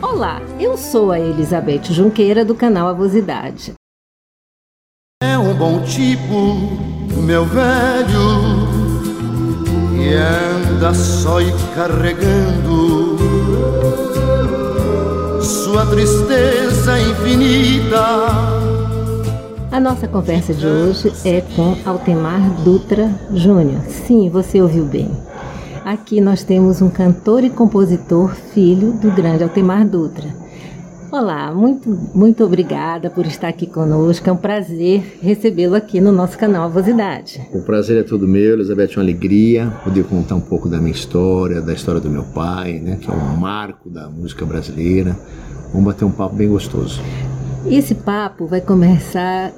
Olá, 0.00 0.40
eu 0.60 0.78
sou 0.78 1.10
a 1.10 1.18
Elizabeth 1.18 1.86
Junqueira 1.86 2.44
do 2.44 2.54
canal 2.54 2.86
Avosidade. 2.86 3.72
É 5.20 5.36
um 5.36 5.52
bom 5.54 5.82
tipo, 5.82 7.00
meu 7.20 7.44
velho, 7.44 8.69
que 10.00 10.14
anda 10.14 10.94
só 10.94 11.42
e 11.42 11.52
carregando 11.74 13.18
sua 15.42 15.84
tristeza 15.84 16.98
infinita. 16.98 18.00
A 19.70 19.78
nossa 19.78 20.08
conversa 20.08 20.54
de 20.54 20.66
hoje 20.66 21.12
é 21.24 21.42
com 21.54 21.76
Altemar 21.84 22.40
Dutra 22.64 23.10
Júnior. 23.34 23.82
Sim, 23.88 24.30
você 24.30 24.62
ouviu 24.62 24.86
bem. 24.86 25.10
Aqui 25.84 26.18
nós 26.20 26.42
temos 26.42 26.80
um 26.80 26.88
cantor 26.88 27.44
e 27.44 27.50
compositor, 27.50 28.34
filho 28.54 28.92
do 28.92 29.10
grande 29.10 29.42
Altemar 29.42 29.86
Dutra. 29.86 30.28
Olá, 31.12 31.52
muito, 31.52 31.90
muito 32.14 32.44
obrigada 32.44 33.10
por 33.10 33.26
estar 33.26 33.48
aqui 33.48 33.66
conosco. 33.66 34.30
É 34.30 34.32
um 34.32 34.36
prazer 34.36 35.18
recebê-lo 35.20 35.74
aqui 35.74 36.00
no 36.00 36.12
nosso 36.12 36.38
canal 36.38 36.62
Avosidade. 36.66 37.40
O 37.52 37.62
prazer 37.62 37.98
é 37.98 38.04
todo 38.04 38.28
meu, 38.28 38.52
Elizabeth, 38.52 38.92
é 38.92 38.96
uma 38.96 39.02
alegria 39.02 39.72
poder 39.82 40.04
contar 40.04 40.36
um 40.36 40.40
pouco 40.40 40.68
da 40.68 40.78
minha 40.78 40.92
história, 40.92 41.60
da 41.60 41.72
história 41.72 42.00
do 42.00 42.08
meu 42.08 42.22
pai, 42.22 42.74
né, 42.74 42.96
que 43.00 43.10
é 43.10 43.12
um 43.12 43.36
marco 43.36 43.90
da 43.90 44.08
música 44.08 44.46
brasileira. 44.46 45.16
Vamos 45.72 45.92
bater 45.92 46.04
um 46.04 46.12
papo 46.12 46.36
bem 46.36 46.48
gostoso. 46.48 47.02
Esse 47.66 47.96
papo 47.96 48.46
vai 48.46 48.60
começar 48.60 49.52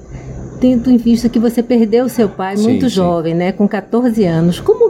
tendo 0.59 0.91
em 0.91 0.97
vista 0.97 1.29
que 1.29 1.39
você 1.39 1.63
perdeu 1.63 2.09
seu 2.09 2.29
pai 2.29 2.57
Sim, 2.57 2.63
muito 2.63 2.89
sim. 2.89 2.95
jovem, 2.95 3.35
né, 3.35 3.53
com 3.53 3.69
14 3.69 4.25
anos. 4.25 4.59
Como 4.59 4.82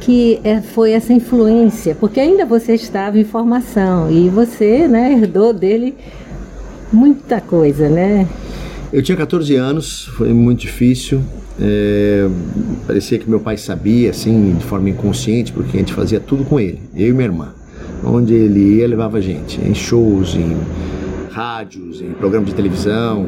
que 0.00 0.40
é, 0.44 0.60
foi 0.60 0.92
essa 0.92 1.12
influência? 1.12 1.94
Porque 1.94 2.20
ainda 2.20 2.44
você 2.44 2.74
estava 2.74 3.18
em 3.18 3.24
formação 3.24 4.10
e 4.10 4.28
você, 4.28 4.86
né, 4.88 5.12
herdou 5.12 5.52
dele 5.52 5.94
muita 6.92 7.40
coisa, 7.40 7.88
né? 7.88 8.26
Eu 8.92 9.02
tinha 9.02 9.16
14 9.16 9.54
anos, 9.56 10.06
foi 10.16 10.32
muito 10.32 10.60
difícil. 10.60 11.20
é, 11.60 12.28
parecia 12.86 13.18
que 13.18 13.28
meu 13.28 13.40
pai 13.40 13.56
sabia, 13.56 14.10
assim, 14.10 14.54
de 14.54 14.64
forma 14.64 14.88
inconsciente, 14.88 15.52
porque 15.52 15.76
a 15.76 15.80
gente 15.80 15.92
fazia 15.92 16.20
tudo 16.20 16.44
com 16.44 16.58
ele, 16.58 16.80
eu 16.94 17.08
e 17.08 17.12
minha 17.12 17.26
irmã. 17.26 17.48
Onde 18.04 18.32
ele 18.32 18.76
ia, 18.76 18.86
levava 18.86 19.18
a 19.18 19.20
gente, 19.20 19.60
em 19.60 19.74
shows, 19.74 20.36
em 20.36 20.56
rádios, 21.28 22.00
em 22.00 22.12
programas 22.12 22.48
de 22.48 22.54
televisão. 22.54 23.26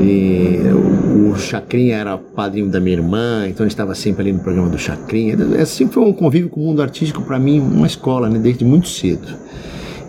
E 0.00 0.58
o, 0.72 1.36
Chacrinha 1.36 1.96
era 1.96 2.16
padrinho 2.16 2.68
da 2.68 2.78
minha 2.78 2.96
irmã, 2.96 3.46
então 3.48 3.64
a 3.64 3.68
gente 3.68 3.72
estava 3.72 3.94
sempre 3.94 4.22
ali 4.22 4.32
no 4.32 4.38
programa 4.38 4.68
do 4.68 4.78
Chacrinha. 4.78 5.36
É, 5.56 5.64
Sempre 5.64 5.94
foi 5.94 6.04
um 6.04 6.12
convívio 6.12 6.48
com 6.48 6.60
o 6.60 6.64
mundo 6.64 6.80
artístico, 6.80 7.22
para 7.22 7.38
mim, 7.38 7.60
uma 7.60 7.86
escola, 7.86 8.28
né, 8.28 8.38
desde 8.38 8.64
muito 8.64 8.88
cedo. 8.88 9.26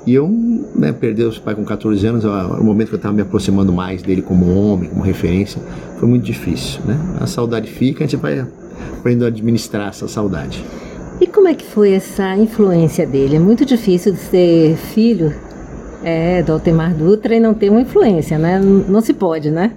E 0.05 0.13
eu, 0.13 0.29
né, 0.75 0.91
perder 0.91 1.25
o 1.25 1.41
pai 1.41 1.55
com 1.55 1.65
14 1.65 2.05
anos, 2.05 2.23
o 2.23 2.63
momento 2.63 2.89
que 2.89 2.93
eu 2.93 2.97
estava 2.97 3.15
me 3.15 3.23
aproximando 3.23 3.73
mais 3.73 4.03
dele 4.03 4.21
como 4.21 4.55
homem, 4.55 4.89
como 4.89 5.01
referência, 5.01 5.59
foi 5.97 6.07
muito 6.07 6.23
difícil, 6.23 6.81
né? 6.85 6.99
A 7.19 7.25
saudade 7.25 7.67
fica, 7.71 8.03
a 8.03 8.07
gente 8.07 8.19
vai 8.19 8.45
aprendendo 8.99 9.25
a 9.25 9.27
administrar 9.29 9.89
essa 9.89 10.07
saudade. 10.07 10.63
E 11.19 11.25
como 11.25 11.47
é 11.47 11.55
que 11.55 11.65
foi 11.65 11.93
essa 11.93 12.35
influência 12.37 13.07
dele? 13.07 13.37
É 13.37 13.39
muito 13.39 13.65
difícil 13.65 14.11
de 14.11 14.19
ser 14.19 14.75
filho 14.75 15.33
é, 16.05 16.43
do 16.43 16.53
Altemar 16.53 16.93
Dutra 16.93 17.35
e 17.35 17.39
não 17.39 17.55
ter 17.55 17.69
uma 17.69 17.81
influência, 17.81 18.37
né? 18.37 18.59
Não 18.59 19.01
se 19.01 19.11
pode, 19.11 19.49
né? 19.49 19.71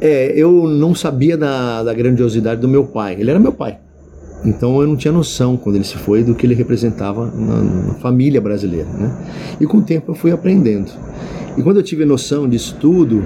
É, 0.00 0.32
eu 0.36 0.68
não 0.68 0.94
sabia 0.94 1.36
da, 1.36 1.82
da 1.82 1.92
grandiosidade 1.92 2.60
do 2.60 2.68
meu 2.68 2.84
pai. 2.84 3.16
Ele 3.18 3.30
era 3.30 3.40
meu 3.40 3.52
pai. 3.52 3.78
Então 4.44 4.80
eu 4.80 4.86
não 4.86 4.96
tinha 4.96 5.10
noção, 5.10 5.56
quando 5.56 5.76
ele 5.76 5.84
se 5.84 5.96
foi, 5.96 6.22
do 6.22 6.34
que 6.34 6.46
ele 6.46 6.54
representava 6.54 7.26
na, 7.26 7.62
na 7.62 7.94
família 7.94 8.40
brasileira. 8.40 8.88
Né? 8.88 9.10
E 9.60 9.66
com 9.66 9.78
o 9.78 9.82
tempo 9.82 10.12
eu 10.12 10.14
fui 10.14 10.30
aprendendo. 10.30 10.92
E 11.56 11.62
quando 11.62 11.78
eu 11.78 11.82
tive 11.82 12.04
noção 12.04 12.48
disso 12.48 12.76
tudo, 12.78 13.24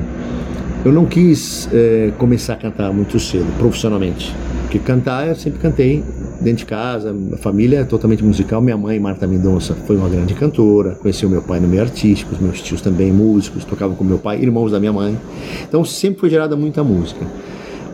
eu 0.84 0.92
não 0.92 1.04
quis 1.04 1.68
é, 1.72 2.12
começar 2.16 2.54
a 2.54 2.56
cantar 2.56 2.92
muito 2.92 3.18
cedo, 3.20 3.46
profissionalmente. 3.58 4.34
Porque 4.68 4.78
cantar 4.80 5.26
eu 5.26 5.34
sempre 5.34 5.58
cantei 5.60 6.04
dentro 6.42 6.58
de 6.58 6.66
casa, 6.66 7.16
a 7.32 7.38
família 7.38 7.78
é 7.78 7.84
totalmente 7.84 8.22
musical. 8.22 8.60
Minha 8.60 8.76
mãe, 8.76 9.00
Marta 9.00 9.26
Mendonça, 9.26 9.74
foi 9.74 9.96
uma 9.96 10.10
grande 10.10 10.34
cantora, 10.34 10.94
conheceu 10.96 11.26
meu 11.30 11.40
pai 11.40 11.58
no 11.58 11.66
meio 11.66 11.80
artístico, 11.80 12.34
os 12.34 12.38
meus 12.38 12.60
tios 12.60 12.82
também 12.82 13.10
músicos, 13.10 13.64
tocavam 13.64 13.96
com 13.96 14.04
meu 14.04 14.18
pai, 14.18 14.42
irmãos 14.42 14.70
da 14.70 14.78
minha 14.78 14.92
mãe. 14.92 15.18
Então 15.66 15.82
sempre 15.86 16.20
foi 16.20 16.28
gerada 16.28 16.54
muita 16.54 16.84
música. 16.84 17.26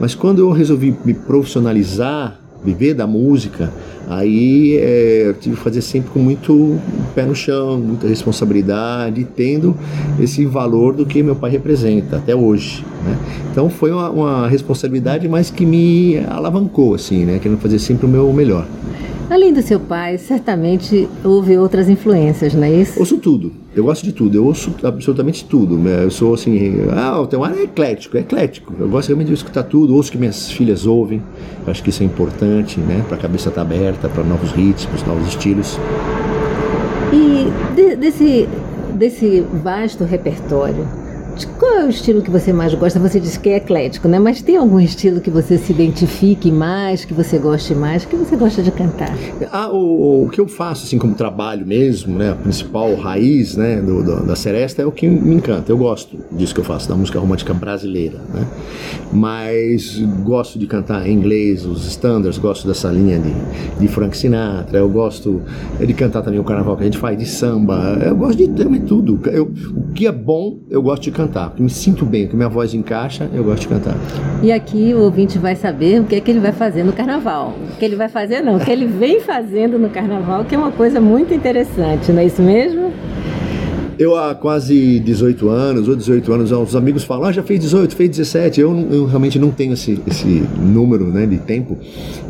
Mas 0.01 0.17
quando 0.17 0.41
eu 0.41 0.51
resolvi 0.51 0.97
me 1.05 1.15
profissionalizar, 1.15 2.41
viver 2.65 2.95
da 2.95 3.07
música, 3.07 3.71
aí 4.09 4.77
é, 4.77 5.25
eu 5.27 5.35
tive 5.35 5.57
que 5.57 5.63
fazer 5.63 5.83
sempre 5.83 6.11
com 6.11 6.19
muito 6.19 6.79
pé 7.15 7.25
no 7.25 7.35
chão, 7.35 7.79
muita 7.79 8.09
responsabilidade, 8.09 9.27
tendo 9.37 9.77
esse 10.19 10.45
valor 10.47 10.95
do 10.95 11.05
que 11.05 11.23
meu 11.23 11.37
pai 11.37 11.51
representa 11.51 12.17
até 12.17 12.35
hoje. 12.35 12.85
Né? 13.05 13.19
Então 13.51 13.69
foi 13.69 13.93
uma, 13.93 14.11
uma 14.11 14.49
responsabilidade, 14.49 15.29
mas 15.29 15.51
que 15.51 15.67
me 15.67 16.19
alavancou, 16.29 16.95
assim, 16.95 17.25
né? 17.25 17.39
querendo 17.41 17.59
fazer 17.59 17.79
sempre 17.79 18.07
o 18.07 18.09
meu 18.09 18.33
melhor. 18.33 18.67
Além 19.31 19.53
do 19.55 19.63
seu 19.63 19.81
pai, 19.81 20.19
certamente 20.19 21.09
houve 21.25 21.57
outras 21.57 21.89
influências, 21.89 22.53
não 22.55 22.65
é 22.65 22.71
isso? 22.73 23.01
Ouço 23.01 23.17
tudo, 23.17 23.53
eu 23.75 23.85
gosto 23.85 24.05
de 24.05 24.13
tudo, 24.13 24.37
eu 24.37 24.45
ouço 24.45 24.73
absolutamente 24.83 25.45
tudo. 25.47 25.79
né? 25.79 26.05
Eu 26.05 26.11
sou 26.11 26.35
assim, 26.35 26.77
ah, 26.95 27.19
o 27.21 27.27
teu 27.27 27.43
ar 27.43 27.57
é 27.57 27.63
eclético, 27.63 28.17
é 28.19 28.21
eclético. 28.21 28.75
Eu 28.79 28.87
gosto 28.89 29.09
realmente 29.09 29.29
de 29.29 29.35
escutar 29.35 29.63
tudo, 29.63 29.95
ouço 29.95 30.11
o 30.11 30.13
que 30.13 30.19
minhas 30.19 30.51
filhas 30.51 30.85
ouvem. 30.87 31.23
Eu 31.67 31.71
acho 31.71 31.83
que 31.83 31.89
isso 31.91 32.03
é 32.03 32.07
importante, 32.07 32.79
né? 32.81 33.03
Para 33.09 33.17
a 33.17 33.21
cabeça 33.21 33.49
estar 33.49 33.63
aberta, 33.63 34.09
para 34.09 34.23
novos 34.23 34.51
ritmos, 34.53 35.03
novos 35.05 35.27
estilos. 35.29 35.79
E 37.13 37.49
de- 37.75 37.97
desse, 37.97 38.49
desse 38.95 39.45
vasto 39.63 40.05
repertório, 40.05 40.87
qual 41.59 41.73
é 41.81 41.85
o 41.85 41.89
estilo 41.89 42.23
que 42.23 42.31
você 42.31 42.53
mais 42.53 42.73
gosta? 42.75 42.99
Você 43.01 43.19
disse 43.19 43.39
que 43.41 43.49
é 43.49 43.57
eclético, 43.57 44.07
né? 44.09 44.19
Mas 44.19 44.41
tem 44.43 44.57
algum 44.57 44.79
estilo 44.79 45.21
que 45.21 45.31
você 45.31 45.59
se 45.59 45.73
identifique 45.73 46.51
mais, 46.53 47.05
que 47.05 47.13
você 47.13 47.39
goste 47.39 47.75
mais, 47.75 48.05
que 48.05 48.15
você 48.17 48.37
gosta 48.37 48.63
de 48.63 48.71
cantar? 48.71 49.15
Ah, 49.51 49.69
o, 49.71 50.25
o 50.25 50.29
que 50.31 50.41
eu 50.41 50.47
faço, 50.47 50.85
assim, 50.87 50.99
como 50.99 51.15
trabalho 51.15 51.67
mesmo, 51.67 52.17
né? 52.19 52.31
A 52.31 52.35
principal 52.35 52.95
raiz, 52.95 53.57
né, 53.57 53.81
do, 53.81 54.03
do- 54.03 54.27
da 54.27 54.37
Seresta 54.37 54.83
é 54.83 54.87
o 54.87 54.93
que 54.93 55.09
me 55.09 55.35
encanta. 55.35 55.73
Eu 55.73 55.77
gosto 55.79 56.17
disso 56.33 56.55
que 56.55 56.61
eu 56.61 56.65
faço, 56.65 56.89
da 56.89 56.95
música 56.95 57.19
romântica 57.19 57.53
brasileira, 57.53 58.19
né? 58.33 58.47
Mas 59.13 59.99
gosto 60.23 60.59
de 60.59 60.67
cantar 60.67 61.07
em 61.09 61.13
inglês, 61.13 61.65
os 61.67 61.87
standards, 61.87 62.39
gosto 62.39 62.67
dessa 62.69 62.89
linha 62.91 63.19
de, 63.19 63.33
de 63.81 63.89
Frank 63.89 64.17
Sinatra, 64.17 64.79
eu 64.79 64.89
gosto 64.89 65.43
de 65.79 65.93
cantar 65.95 66.23
também 66.23 66.39
o 66.39 66.45
carnaval 66.45 66.77
que 66.77 66.83
a 66.83 66.87
gente 66.87 66.99
faz, 66.99 67.19
de 67.19 67.27
samba, 67.27 67.99
eu 68.05 68.15
gosto 68.17 68.37
de 68.39 68.49
também 68.49 68.81
tudo. 68.83 69.19
Eu, 69.31 69.45
o 69.77 69.93
que 69.93 70.07
é 70.07 70.13
bom, 70.13 70.59
eu 70.71 70.81
gosto 70.83 71.03
de 71.03 71.11
cantar. 71.11 71.24
Que 71.55 71.63
me 71.63 71.71
sinto 71.71 72.05
bem, 72.05 72.27
que 72.27 72.37
minha 72.37 72.49
voz 72.49 72.75
encaixa, 72.75 73.29
eu 73.33 73.45
gosto 73.45 73.63
de 73.63 73.69
cantar. 73.69 73.95
E 74.43 74.53
aqui 74.53 74.93
o 74.95 75.01
ouvinte 75.01 75.39
vai 75.39 75.57
saber 75.57 76.01
o 76.01 76.05
que 76.05 76.15
é 76.15 76.21
que 76.21 76.31
ele 76.31 76.41
vai 76.41 76.53
fazer 76.53 76.85
no 76.85 76.93
carnaval. 76.93 77.55
O 77.73 77.77
que 77.77 77.85
ele 77.85 77.97
vai 77.97 78.09
fazer 78.09 78.41
não, 78.41 78.57
o 78.57 78.61
que 78.61 78.71
ele 78.71 78.87
vem 78.87 79.21
fazendo 79.21 79.79
no 79.79 79.91
carnaval, 79.91 80.45
que 80.45 80.55
é 80.55 80.59
uma 80.59 80.73
coisa 80.73 81.01
muito 81.01 81.33
interessante, 81.33 82.13
não 82.13 82.21
é 82.21 82.27
isso 82.27 82.43
mesmo? 82.43 82.93
Eu 83.99 84.17
há 84.17 84.35
quase 84.35 84.99
18 85.01 85.49
anos, 85.49 85.89
ou 85.89 85.95
18 85.95 86.33
anos, 86.33 86.53
os 86.53 86.77
amigos 86.77 87.05
falam, 87.05 87.27
ah, 87.27 87.33
já 87.33 87.43
fez 87.43 87.61
18, 87.61 87.95
fez 87.95 88.11
17. 88.11 88.61
Eu, 88.61 88.89
eu 88.91 89.07
realmente 89.07 89.39
não 89.39 89.51
tenho 89.51 89.75
esse, 89.75 90.01
esse 90.07 90.45
número 90.59 91.07
né, 91.07 91.27
de 91.27 91.39
tempo. 91.39 91.79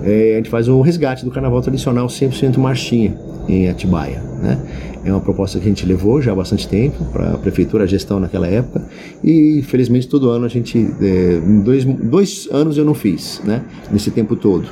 É, 0.02 0.34
a 0.34 0.36
gente 0.36 0.50
faz 0.50 0.68
o 0.68 0.80
resgate 0.80 1.24
do 1.24 1.30
carnaval 1.30 1.60
tradicional 1.62 2.06
100% 2.06 2.58
marchinha 2.58 3.16
em 3.48 3.68
Atibaia. 3.68 4.22
Né? 4.42 4.58
É 5.04 5.10
uma 5.12 5.20
proposta 5.20 5.58
que 5.58 5.64
a 5.64 5.68
gente 5.68 5.84
levou 5.84 6.20
já 6.20 6.32
há 6.32 6.34
bastante 6.34 6.66
tempo 6.66 7.04
para 7.06 7.32
a 7.32 7.38
prefeitura, 7.38 7.84
a 7.84 7.86
gestão 7.86 8.18
naquela 8.18 8.46
época. 8.46 8.82
E 9.22 9.62
felizmente 9.62 10.08
todo 10.08 10.30
ano 10.30 10.46
a 10.46 10.48
gente. 10.48 10.78
É, 11.00 11.40
dois, 11.62 11.84
dois 11.84 12.48
anos 12.50 12.78
eu 12.78 12.84
não 12.84 12.94
fiz, 12.94 13.40
né? 13.44 13.62
nesse 13.90 14.10
tempo 14.10 14.34
todo. 14.34 14.66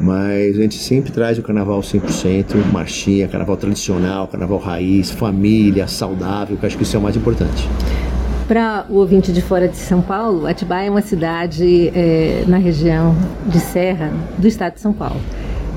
Mas 0.00 0.58
a 0.58 0.62
gente 0.62 0.78
sempre 0.78 1.12
traz 1.12 1.38
o 1.38 1.42
carnaval 1.42 1.80
100%, 1.80 2.56
marchinha, 2.72 3.28
carnaval 3.28 3.56
tradicional, 3.56 4.26
carnaval 4.26 4.58
raiz, 4.58 5.10
família, 5.10 5.86
saudável, 5.86 6.56
que 6.56 6.66
acho 6.66 6.76
que 6.76 6.82
isso 6.82 6.96
é 6.96 6.98
o 6.98 7.02
mais 7.02 7.16
importante. 7.16 7.68
Para 8.48 8.84
o 8.90 8.96
ouvinte 8.96 9.32
de 9.32 9.40
fora 9.40 9.68
de 9.68 9.76
São 9.76 10.02
Paulo, 10.02 10.46
Atibaia 10.46 10.88
é 10.88 10.90
uma 10.90 11.00
cidade 11.00 11.88
é, 11.94 12.44
na 12.46 12.58
região 12.58 13.16
de 13.46 13.60
Serra 13.60 14.12
do 14.36 14.48
estado 14.48 14.74
de 14.74 14.80
São 14.80 14.92
Paulo. 14.92 15.20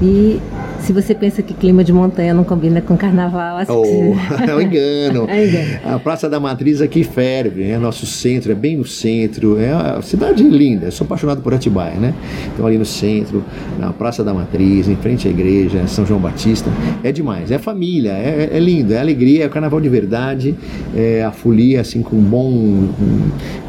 E 0.01 0.41
Se 0.85 0.93
você 0.93 1.15
pensa 1.15 1.41
que 1.41 1.51
clima 1.51 1.83
de 1.83 1.91
montanha 1.91 2.31
não 2.31 2.43
combina 2.43 2.79
com 2.79 2.95
carnaval, 2.95 3.57
acho 3.57 3.71
Oh, 3.71 4.15
que 4.37 4.43
é 4.47 4.55
um 4.55 4.61
engano. 4.61 5.27
É 5.27 5.47
engano. 5.47 5.79
A 5.83 5.97
Praça 5.97 6.29
da 6.29 6.39
Matriz 6.39 6.79
aqui 6.79 7.03
ferve, 7.03 7.63
é 7.63 7.79
nosso 7.79 8.05
centro, 8.05 8.51
é 8.51 8.55
bem 8.55 8.77
no 8.77 8.85
centro, 8.85 9.59
é 9.59 9.73
uma 9.73 10.03
cidade 10.03 10.43
linda. 10.43 10.85
Eu 10.85 10.91
sou 10.91 11.05
apaixonado 11.05 11.41
por 11.41 11.55
Atibaia, 11.55 11.95
né? 11.95 12.13
Então 12.53 12.67
ali 12.67 12.77
no 12.77 12.85
centro, 12.85 13.43
na 13.79 13.91
Praça 13.93 14.23
da 14.23 14.31
Matriz, 14.31 14.87
em 14.87 14.95
frente 14.95 15.27
à 15.27 15.31
igreja, 15.31 15.87
São 15.87 16.05
João 16.05 16.19
Batista, 16.19 16.69
é 17.03 17.11
demais. 17.11 17.49
É 17.49 17.57
família, 17.57 18.11
é, 18.11 18.51
é 18.53 18.59
lindo, 18.59 18.93
é 18.93 18.99
alegria, 18.99 19.45
é 19.45 19.47
o 19.47 19.49
carnaval 19.49 19.81
de 19.81 19.89
verdade, 19.89 20.53
é 20.95 21.23
a 21.23 21.31
folia 21.31 21.81
assim 21.81 22.03
com 22.03 22.15
um 22.15 22.21
bom, 22.21 22.89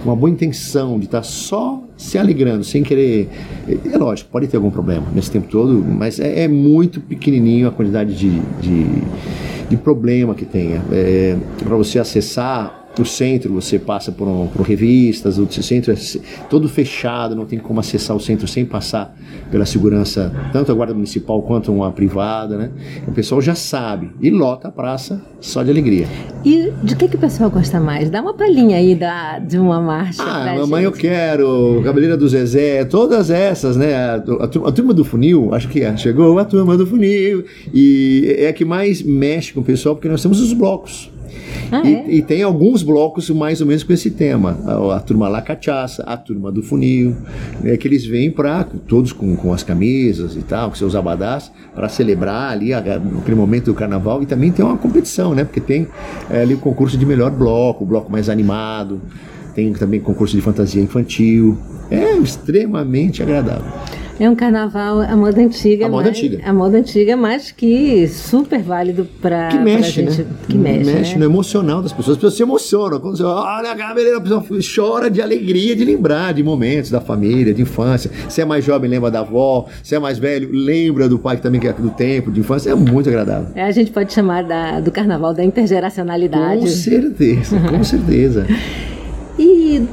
com 0.02 0.10
uma 0.10 0.16
boa 0.16 0.28
intenção 0.28 0.98
de 0.98 1.06
estar 1.06 1.22
só 1.22 1.82
se 1.96 2.19
alegrando, 2.19 2.64
sem 2.64 2.82
querer. 2.82 3.28
É 3.93 3.96
lógico, 3.96 4.31
pode 4.31 4.46
ter 4.46 4.56
algum 4.56 4.70
problema 4.70 5.06
nesse 5.14 5.31
tempo 5.31 5.48
todo, 5.48 5.84
mas 5.84 6.20
é, 6.20 6.44
é 6.44 6.48
muito 6.48 7.00
pequenininho 7.00 7.69
a 7.69 7.70
quantidade 7.70 8.14
de, 8.14 8.38
de, 8.60 8.87
de 9.69 9.76
problema 9.76 10.34
que 10.34 10.44
tenha. 10.44 10.82
É, 10.93 11.37
Para 11.64 11.76
você 11.76 11.98
acessar 11.98 12.86
o 13.02 13.04
centro, 13.04 13.52
você 13.52 13.78
passa 13.78 14.10
por, 14.10 14.26
um, 14.26 14.46
por 14.46 14.62
revistas, 14.66 15.38
o 15.38 15.46
centro 15.50 15.93
é 15.93 15.96
todo 16.48 16.69
fechado, 16.69 17.34
não 17.37 17.44
tem 17.44 17.58
como 17.58 17.78
acessar 17.81 18.16
o 18.16 18.20
centro 18.20 18.46
sem 18.48 18.64
passar 18.64 19.16
pela 19.50 19.66
segurança, 19.66 20.32
tanto 20.52 20.72
a 20.72 20.75
guarda 20.75 20.94
municipal 20.94 21.43
quanto 21.43 21.72
uma 21.72 21.90
privada, 21.93 22.56
né? 22.56 22.70
O 23.06 23.12
pessoal 23.12 23.40
já 23.40 23.54
sabe 23.54 24.10
e 24.20 24.31
lota 24.31 24.69
a 24.69 24.70
praça 24.72 25.20
só 25.40 25.62
de 25.62 25.70
alegria. 25.70 26.06
E 26.44 26.72
de 26.82 26.96
que, 26.96 27.08
que 27.08 27.16
o 27.16 27.19
pessoal 27.19 27.50
gosta 27.50 27.78
mais? 27.81 28.08
Dá 28.10 28.20
uma 28.22 28.34
palhinha 28.34 28.76
aí 28.78 28.94
da, 28.94 29.38
de 29.38 29.58
uma 29.58 29.81
marcha. 29.81 30.22
Ah, 30.22 30.54
mamãe 30.58 30.84
eu 30.84 30.92
quero, 30.92 31.82
Cabeleira 31.84 32.16
do 32.16 32.28
Zezé, 32.28 32.84
todas 32.84 33.31
essas, 33.31 33.76
né? 33.76 33.94
A, 33.94 34.14
a 34.16 34.46
turma- 34.49 34.69
a 34.69 34.72
turma 34.72 34.94
do 34.94 35.04
funil, 35.04 35.52
acho 35.54 35.69
que 35.69 35.82
é, 35.82 35.96
chegou 35.96 36.38
a 36.38 36.44
turma 36.44 36.76
do 36.76 36.87
funil, 36.87 37.44
e 37.75 38.34
é 38.38 38.49
a 38.49 38.52
que 38.52 38.64
mais 38.64 39.02
mexe 39.02 39.52
com 39.52 39.60
o 39.60 39.64
pessoal, 39.64 39.94
porque 39.94 40.08
nós 40.08 40.22
temos 40.22 40.40
os 40.40 40.52
blocos. 40.52 41.10
Ah, 41.72 41.82
E, 41.84 41.94
é? 41.94 42.10
e 42.16 42.22
tem 42.22 42.42
alguns 42.42 42.82
blocos 42.82 43.28
mais 43.30 43.60
ou 43.60 43.66
menos 43.66 43.82
com 43.82 43.92
esse 43.92 44.10
tema. 44.10 44.58
A, 44.66 44.96
a 44.96 45.00
turma 45.00 45.28
lá 45.28 45.40
cachaça, 45.42 46.02
a 46.04 46.16
turma 46.16 46.50
do 46.52 46.62
funil, 46.62 47.14
né, 47.62 47.76
que 47.76 47.86
eles 47.88 48.04
vêm 48.06 48.30
para 48.30 48.64
todos 48.64 49.12
com, 49.12 49.34
com 49.36 49.52
as 49.52 49.62
camisas 49.62 50.36
e 50.36 50.42
tal, 50.42 50.70
com 50.70 50.76
seus 50.76 50.94
abadás, 50.94 51.50
para 51.74 51.88
celebrar 51.88 52.52
ali 52.52 52.72
a- 52.72 52.78
aquele 52.78 53.36
momento 53.36 53.66
do 53.66 53.74
carnaval. 53.74 54.22
E 54.22 54.26
também 54.26 54.50
tem 54.52 54.64
uma 54.64 54.76
competição, 54.76 55.34
né? 55.34 55.44
Porque 55.44 55.60
tem 55.60 55.86
é, 56.30 56.42
ali 56.42 56.54
o 56.54 56.58
concurso 56.58 56.96
de 56.96 57.04
melhor 57.06 57.30
bloco, 57.30 57.84
o 57.84 57.86
bloco 57.86 58.10
mais 58.10 58.28
animado, 58.28 59.00
tem 59.54 59.72
também 59.72 60.00
concurso 60.00 60.36
de 60.36 60.42
fantasia 60.42 60.82
infantil. 60.82 61.56
É 61.90 62.16
extremamente 62.18 63.22
agradável. 63.22 63.70
É 64.18 64.30
um 64.30 64.34
carnaval 64.34 65.00
à 65.00 65.14
moda 65.14 65.40
antiga. 65.42 65.86
À 65.86 65.88
moda 65.90 66.08
mas- 66.08 66.16
antiga. 66.18 66.40
À 66.48 66.52
moda 66.52 66.78
antiga, 66.78 67.16
mas 67.16 67.50
que 67.52 68.08
super 68.08 68.62
válido 68.62 69.06
para 69.20 69.48
Que 69.48 69.58
mexe, 69.58 69.90
gente. 69.90 70.22
né? 70.22 70.26
Que 70.48 70.56
mexe, 70.56 71.12
né? 71.12 71.18
no 71.18 71.24
emocional 71.26 71.82
das 71.82 71.92
pessoas. 71.92 72.16
As 72.16 72.16
pessoas 72.16 72.34
se 72.34 72.42
emocionam. 72.42 72.98
Quando 72.98 73.16
você 73.18 73.22
olha 73.24 73.70
a 73.72 73.76
cabeleira, 73.76 74.16
a 74.18 74.20
pessoa 74.22 74.42
chora 74.74 75.10
de 75.10 75.20
alegria 75.20 75.76
de 75.76 75.84
lembrar 75.84 76.32
de 76.32 76.42
momentos 76.42 76.90
da 76.90 77.00
família, 77.00 77.52
de 77.52 77.60
infância. 77.60 78.10
Se 78.28 78.40
é 78.40 78.44
mais 78.46 78.64
jovem, 78.64 78.88
lembra 78.88 79.10
da 79.10 79.20
avó. 79.20 79.66
Se 79.82 79.94
é 79.94 79.98
mais 79.98 80.18
velho, 80.18 80.48
lembra 80.50 81.08
do 81.08 81.18
pai 81.18 81.36
que 81.36 81.42
também 81.42 81.60
que 81.60 81.68
é 81.68 81.72
do 81.74 81.90
tempo, 81.90 82.30
de 82.30 82.40
infância. 82.40 82.70
É 82.70 82.74
muito 82.74 83.08
agradável. 83.10 83.48
É, 83.54 83.64
a 83.64 83.70
gente 83.70 83.90
pode 83.90 84.12
chamar 84.14 84.44
da- 84.44 84.80
do 84.80 84.90
carnaval 84.90 85.34
da 85.34 85.44
intergeracionalidade. 85.44 86.60
Com 86.60 86.66
certeza, 86.68 87.60
com 87.60 87.84
certeza. 87.84 88.46
E 89.38 89.86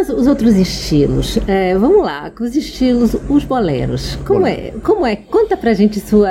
os 0.00 0.26
outros 0.26 0.54
estilos? 0.56 1.38
É, 1.46 1.76
vamos 1.76 2.02
lá, 2.02 2.30
com 2.30 2.44
os 2.44 2.54
estilos, 2.54 3.16
os 3.28 3.44
boleros. 3.44 4.16
Como 4.26 4.46
é? 4.46 4.72
Como 4.82 5.06
é? 5.06 5.16
Conta 5.16 5.56
pra 5.56 5.72
gente 5.74 5.98
sua, 6.00 6.30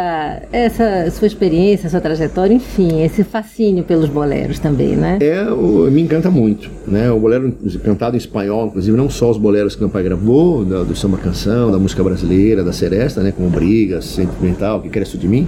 essa 0.52 1.10
sua 1.12 1.28
experiência, 1.28 1.90
sua 1.90 2.00
trajetória, 2.02 2.54
enfim, 2.54 3.02
esse 3.04 3.24
fascínio 3.24 3.84
pelos 3.84 4.10
boleros 4.10 4.60
também, 4.60 4.96
né? 4.96 5.18
É, 5.22 5.44
o- 5.52 5.90
me 5.92 6.02
encanta 6.02 6.30
muito, 6.30 6.70
né? 6.88 7.10
O 7.12 7.20
bolero 7.20 7.54
cantado 7.84 8.16
em 8.16 8.20
espanhol, 8.20 8.68
inclusive 8.68 8.96
não 8.96 9.10
só 9.10 9.30
os 9.32 9.38
boleros 9.38 9.76
que 9.76 9.82
meu 9.82 9.90
pai 9.90 10.04
gravou, 10.04 10.64
da- 10.64 10.84
do 10.84 10.96
samba 10.96 11.18
canção, 11.18 11.72
da 11.72 11.78
música 11.80 12.04
brasileira, 12.04 12.64
da 12.64 12.72
seresta, 12.74 13.22
né? 13.22 13.34
Como 13.36 13.50
Brigas, 13.50 14.06
Sentimental, 14.06 14.82
Que 14.82 14.90
Cresce 14.90 15.18
de 15.18 15.28
Mim, 15.28 15.48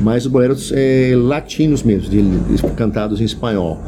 mas 0.00 0.26
os 0.26 0.30
boleros 0.30 0.72
é, 0.74 1.12
latinos 1.16 1.82
mesmo, 1.82 2.10
de, 2.10 2.22
de- 2.22 2.62
cantados 2.74 3.20
em 3.20 3.24
espanhol. 3.24 3.80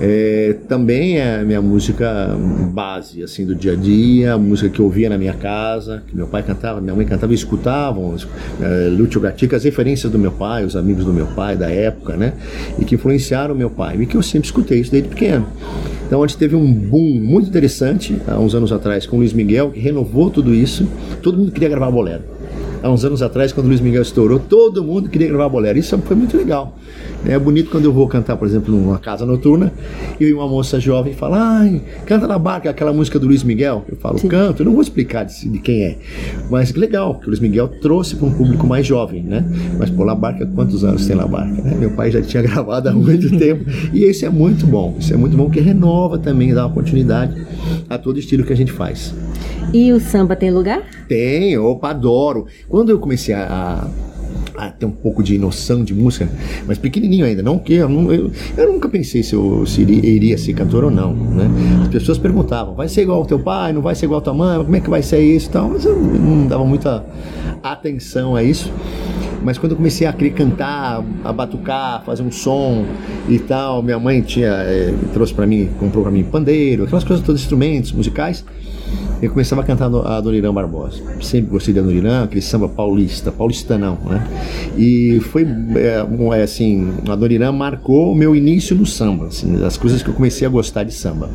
É, 0.00 0.56
também 0.68 1.18
é 1.18 1.40
a 1.40 1.44
minha 1.44 1.62
música 1.62 2.36
base, 2.72 3.22
assim, 3.22 3.46
do 3.46 3.54
dia 3.54 3.72
a 3.72 3.76
dia, 3.76 4.34
a 4.34 4.38
música 4.38 4.68
que 4.68 4.80
eu 4.80 4.86
ouvia 4.86 5.08
na 5.08 5.16
minha 5.16 5.34
casa, 5.34 6.02
que 6.06 6.16
meu 6.16 6.26
pai 6.26 6.42
cantava, 6.42 6.80
minha 6.80 6.94
mãe 6.94 7.06
cantava 7.06 7.32
e 7.32 7.36
escutavam, 7.36 8.16
é, 8.60 8.88
Lúcio 8.88 9.20
Gatica, 9.20 9.56
as 9.56 9.64
referências 9.64 10.10
do 10.10 10.18
meu 10.18 10.32
pai, 10.32 10.64
os 10.64 10.74
amigos 10.74 11.04
do 11.04 11.12
meu 11.12 11.26
pai 11.26 11.56
da 11.56 11.70
época, 11.70 12.16
né? 12.16 12.32
E 12.78 12.84
que 12.84 12.96
influenciaram 12.96 13.54
meu 13.54 13.70
pai, 13.70 13.96
e 14.00 14.06
que 14.06 14.16
eu 14.16 14.22
sempre 14.22 14.46
escutei 14.46 14.80
isso 14.80 14.90
desde 14.90 15.08
pequeno. 15.08 15.46
Então 16.06 16.22
a 16.22 16.26
gente 16.26 16.36
teve 16.36 16.56
um 16.56 16.72
boom 16.72 17.20
muito 17.20 17.48
interessante 17.48 18.16
há 18.26 18.38
uns 18.38 18.54
anos 18.54 18.72
atrás 18.72 19.06
com 19.06 19.16
o 19.16 19.18
Luiz 19.20 19.32
Miguel, 19.32 19.70
que 19.70 19.80
renovou 19.80 20.30
tudo 20.30 20.52
isso. 20.54 20.86
Todo 21.22 21.38
mundo 21.38 21.52
queria 21.52 21.68
gravar 21.68 21.90
bolero. 21.90 22.22
Há 22.82 22.90
uns 22.90 23.04
anos 23.04 23.22
atrás, 23.22 23.52
quando 23.52 23.66
o 23.66 23.68
Luiz 23.68 23.80
Miguel 23.80 24.02
estourou, 24.02 24.40
todo 24.40 24.82
mundo 24.82 25.08
queria 25.08 25.28
gravar 25.28 25.48
bolero. 25.48 25.78
Isso 25.78 25.96
foi 25.98 26.16
muito 26.16 26.36
legal. 26.36 26.76
É 27.24 27.38
bonito 27.38 27.70
quando 27.70 27.84
eu 27.84 27.92
vou 27.92 28.08
cantar, 28.08 28.36
por 28.36 28.48
exemplo, 28.48 28.74
numa 28.74 28.98
casa 28.98 29.24
noturna 29.24 29.72
e 30.18 30.32
uma 30.32 30.48
moça 30.48 30.80
jovem 30.80 31.14
fala: 31.14 31.60
Ai, 31.60 31.80
canta 32.04 32.26
na 32.26 32.36
barca 32.36 32.68
aquela 32.68 32.92
música 32.92 33.20
do 33.20 33.26
Luiz 33.26 33.44
Miguel. 33.44 33.84
Eu 33.88 33.96
falo, 33.96 34.18
canto, 34.28 34.62
eu 34.62 34.66
não 34.66 34.72
vou 34.72 34.82
explicar 34.82 35.24
de, 35.24 35.48
de 35.48 35.58
quem 35.60 35.84
é. 35.84 35.98
Mas 36.50 36.74
legal, 36.74 37.14
que 37.20 37.26
o 37.26 37.28
Luiz 37.28 37.38
Miguel 37.38 37.68
trouxe 37.80 38.16
para 38.16 38.26
um 38.26 38.32
público 38.32 38.66
mais 38.66 38.84
jovem, 38.84 39.22
né? 39.22 39.44
Mas 39.78 39.88
pô, 39.88 40.02
La 40.02 40.16
Barca, 40.16 40.44
quantos 40.44 40.84
anos 40.84 41.06
tem 41.06 41.14
La 41.14 41.26
Barca? 41.26 41.62
Né? 41.62 41.76
Meu 41.78 41.92
pai 41.92 42.10
já 42.10 42.20
tinha 42.20 42.42
gravado 42.42 42.88
há 42.88 42.92
muito 42.92 43.38
tempo. 43.38 43.64
E 43.92 44.04
isso 44.04 44.26
é 44.26 44.28
muito 44.28 44.66
bom. 44.66 44.96
Isso 44.98 45.14
é 45.14 45.16
muito 45.16 45.36
bom, 45.36 45.48
que 45.48 45.60
renova 45.60 46.18
também, 46.18 46.52
dá 46.52 46.66
uma 46.66 46.74
continuidade 46.74 47.40
a 47.88 47.96
todo 47.96 48.18
estilo 48.18 48.44
que 48.44 48.52
a 48.52 48.56
gente 48.56 48.72
faz. 48.72 49.14
E 49.72 49.92
o 49.92 50.00
samba 50.00 50.36
tem 50.36 50.50
lugar? 50.50 50.82
Tem, 51.08 51.56
opa, 51.56 51.90
adoro. 51.90 52.46
Quando 52.72 52.88
eu 52.88 52.98
comecei 52.98 53.34
a, 53.34 53.86
a 54.56 54.70
ter 54.70 54.86
um 54.86 54.90
pouco 54.90 55.22
de 55.22 55.36
noção 55.36 55.84
de 55.84 55.92
música, 55.92 56.26
mas 56.66 56.78
pequenininho 56.78 57.26
ainda, 57.26 57.42
não 57.42 57.58
que 57.58 57.74
eu, 57.74 58.10
eu, 58.10 58.30
eu 58.56 58.72
nunca 58.72 58.88
pensei 58.88 59.22
se 59.22 59.34
eu 59.34 59.66
se 59.66 59.82
iria, 59.82 60.06
iria 60.06 60.38
ser 60.38 60.54
cantor 60.54 60.84
ou 60.84 60.90
não, 60.90 61.14
né? 61.14 61.50
As 61.82 61.88
pessoas 61.88 62.16
perguntavam, 62.16 62.74
vai 62.74 62.88
ser 62.88 63.02
igual 63.02 63.18
ao 63.18 63.26
teu 63.26 63.38
pai, 63.38 63.74
não 63.74 63.82
vai 63.82 63.94
ser 63.94 64.06
igual 64.06 64.20
à 64.20 64.24
tua 64.24 64.32
mãe, 64.32 64.64
como 64.64 64.74
é 64.74 64.80
que 64.80 64.88
vai 64.88 65.02
ser 65.02 65.20
isso 65.20 65.50
e 65.50 65.52
tal, 65.52 65.68
mas 65.68 65.84
eu 65.84 65.94
não 65.94 66.46
dava 66.46 66.64
muita 66.64 67.04
atenção 67.62 68.34
a 68.34 68.42
isso. 68.42 68.72
Mas 69.44 69.58
quando 69.58 69.72
eu 69.72 69.76
comecei 69.76 70.06
a 70.06 70.12
querer 70.14 70.30
cantar, 70.30 71.04
a 71.22 71.30
batucar, 71.30 72.02
fazer 72.06 72.22
um 72.22 72.32
som 72.32 72.86
e 73.28 73.38
tal, 73.38 73.82
minha 73.82 73.98
mãe 73.98 74.22
tinha 74.22 74.48
eh, 74.48 74.94
trouxe 75.12 75.34
para 75.34 75.46
mim, 75.46 75.68
comprou 75.78 76.04
para 76.04 76.10
mim 76.10 76.24
pandeiro, 76.24 76.84
aquelas 76.84 77.04
coisas 77.04 77.22
todos 77.22 77.42
instrumentos 77.42 77.92
musicais. 77.92 78.42
Eu 79.22 79.30
começava 79.30 79.60
a 79.60 79.64
cantar 79.64 79.86
a 79.86 80.20
Dona 80.20 80.52
Barbosa. 80.52 81.00
Sempre 81.20 81.52
gostei 81.52 81.72
da 81.72 81.80
Dona 81.80 82.24
aquele 82.24 82.42
samba 82.42 82.68
paulista, 82.68 83.30
paulistanão, 83.30 83.96
né? 84.04 84.26
E 84.76 85.20
foi, 85.30 85.46
é, 85.76 86.04
é, 86.38 86.42
assim, 86.42 86.92
a 87.08 87.14
Dona 87.14 87.52
marcou 87.52 88.12
o 88.12 88.14
meu 88.16 88.34
início 88.34 88.74
no 88.74 88.84
samba, 88.84 89.26
assim, 89.26 89.64
as 89.64 89.76
coisas 89.76 90.02
que 90.02 90.08
eu 90.08 90.14
comecei 90.14 90.46
a 90.46 90.50
gostar 90.50 90.82
de 90.82 90.92
samba. 90.92 91.30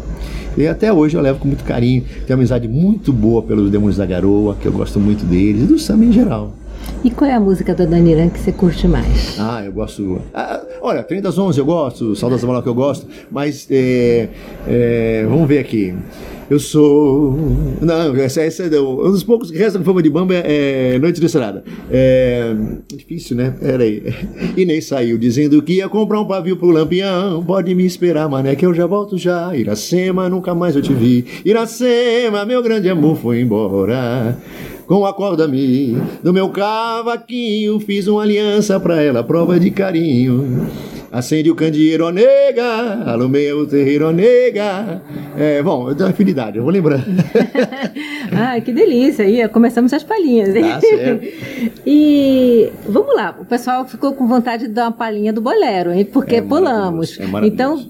E 0.58 0.68
até 0.68 0.92
hoje 0.92 1.16
eu 1.16 1.22
levo 1.22 1.40
com 1.40 1.48
muito 1.48 1.64
carinho, 1.64 2.02
tenho 2.02 2.32
uma 2.32 2.36
amizade 2.36 2.68
muito 2.68 3.14
boa 3.14 3.42
pelos 3.42 3.72
Demônios 3.72 3.98
da 3.98 4.06
Garoa, 4.06 4.56
que 4.60 4.68
eu 4.68 4.72
gosto 4.72 5.00
muito 5.00 5.24
deles, 5.24 5.64
e 5.64 5.66
do 5.66 5.80
samba 5.80 6.04
em 6.04 6.12
geral. 6.12 6.52
E 7.04 7.12
qual 7.12 7.30
é 7.30 7.34
a 7.34 7.40
música 7.40 7.74
da 7.74 7.86
Dona 7.86 8.10
Irã 8.10 8.28
que 8.28 8.40
você 8.40 8.52
curte 8.52 8.88
mais? 8.88 9.40
Ah, 9.40 9.64
eu 9.64 9.72
gosto. 9.72 10.20
Ah, 10.34 10.62
olha, 10.82 11.04
30 11.04 11.22
das 11.22 11.38
11 11.38 11.60
eu 11.60 11.66
gosto, 11.66 12.16
Saudades 12.16 12.42
da 12.42 12.48
Mala 12.48 12.64
que 12.64 12.70
eu 12.70 12.74
gosto, 12.74 13.08
mas 13.32 13.68
é, 13.70 14.30
é, 14.68 15.26
vamos 15.30 15.48
ver 15.48 15.60
aqui. 15.60 15.96
Eu 16.50 16.60
sou. 16.60 17.38
Não, 17.82 18.16
essa, 18.16 18.42
essa 18.42 18.64
é 18.64 18.80
um 18.80 19.12
dos 19.12 19.24
poucos 19.24 19.52
que 19.52 19.58
restam 19.58 19.82
de 19.82 19.86
fama 19.86 20.02
de 20.02 20.10
bamba 20.10 20.34
é, 20.34 20.94
é 20.96 21.00
Noite 21.00 21.20
de 21.20 21.26
Estrada. 21.26 21.64
É 21.92 22.56
difícil, 22.88 23.36
né? 23.36 23.54
Peraí. 23.60 24.04
E 24.56 24.66
nem 24.66 24.80
saiu 24.80 25.18
dizendo 25.18 25.62
que 25.62 25.74
ia 25.74 25.90
comprar 25.90 26.22
um 26.22 26.26
pavio 26.26 26.56
pro 26.56 26.70
Lampião. 26.70 27.44
Pode 27.44 27.76
me 27.76 27.86
esperar, 27.86 28.30
mané, 28.30 28.56
que 28.56 28.66
eu 28.66 28.74
já 28.74 28.86
volto 28.86 29.18
já. 29.18 29.56
Iracema, 29.56 30.30
nunca 30.30 30.56
mais 30.56 30.76
eu 30.76 30.82
te 30.82 30.94
vi. 30.94 31.26
Iracema, 31.44 32.46
meu 32.46 32.64
grande 32.64 32.90
amor 32.90 33.18
foi 33.18 33.42
embora. 33.42 34.38
Com 34.88 35.06
a 35.06 35.14
corda-me 35.14 35.98
do 36.24 36.32
meu 36.32 36.48
cavaquinho, 36.48 37.78
fiz 37.82 38.08
uma 38.08 38.22
aliança 38.22 38.80
pra 38.80 39.02
ela, 39.02 39.22
prova 39.22 39.60
de 39.60 39.70
carinho. 39.70 40.66
Acende 41.12 41.50
o 41.50 41.56
candeeiro, 41.56 42.10
nega, 42.12 43.04
alumeia 43.06 43.56
o 43.56 43.66
terreiro, 43.66 44.12
nega. 44.12 45.02
É, 45.38 45.64
bom, 45.64 45.90
eu 45.90 45.96
tenho 45.96 46.10
afinidade, 46.10 46.58
eu 46.58 46.64
vou 46.64 46.72
lembrando. 46.72 47.06
ah, 48.38 48.60
que 48.60 48.74
delícia. 48.74 49.24
Aí 49.24 49.48
começamos 49.48 49.94
as 49.94 50.04
palhinhas, 50.04 50.56
hein? 50.56 50.64
Tá 50.64 50.82
certo. 50.82 51.26
e 51.88 52.70
vamos 52.88 53.16
lá, 53.16 53.36
o 53.40 53.46
pessoal 53.46 53.86
ficou 53.88 54.14
com 54.14 54.28
vontade 54.28 54.68
de 54.68 54.74
dar 54.74 54.86
uma 54.86 54.92
palhinha 54.92 55.32
do 55.32 55.40
bolero, 55.42 55.92
hein? 55.94 56.04
Porque 56.04 56.36
É 56.36 56.42
pulamos. 56.42 57.18
é 57.20 57.46
então, 57.46 57.82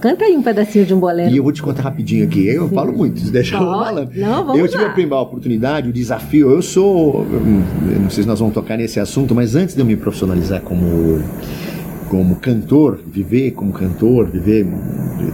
canta 0.00 0.24
aí 0.26 0.36
um 0.36 0.42
pedacinho 0.42 0.84
de 0.84 0.92
um 0.92 1.00
bolero. 1.00 1.30
E 1.30 1.36
eu 1.36 1.42
vou 1.42 1.52
te 1.52 1.62
contar 1.62 1.82
rapidinho 1.82 2.24
aqui. 2.26 2.46
Eu 2.46 2.68
falo 2.68 2.92
muito, 2.92 3.20
se 3.20 3.30
deixar 3.30 3.60
eu 3.60 3.66
falando. 3.66 4.10
Não, 4.14 4.44
vamos 4.44 4.60
eu 4.60 4.68
tive 4.68 4.82
lá. 4.82 4.90
a 4.90 4.92
primeira 4.92 5.22
oportunidade, 5.22 5.88
o 5.88 5.92
desafio. 5.92 6.50
Eu 6.50 6.60
sou. 6.60 7.26
eu 7.30 8.00
Não 8.00 8.10
sei 8.10 8.22
se 8.22 8.28
nós 8.28 8.38
vamos 8.38 8.52
tocar 8.54 8.76
nesse 8.76 9.00
assunto, 9.00 9.34
mas 9.34 9.56
antes 9.56 9.74
de 9.74 9.80
eu 9.80 9.86
me 9.86 9.96
profissionalizar 9.96 10.60
como. 10.60 11.22
Como 12.08 12.36
cantor, 12.36 13.00
viver 13.04 13.50
como 13.50 13.72
cantor, 13.72 14.26
viver, 14.30 14.64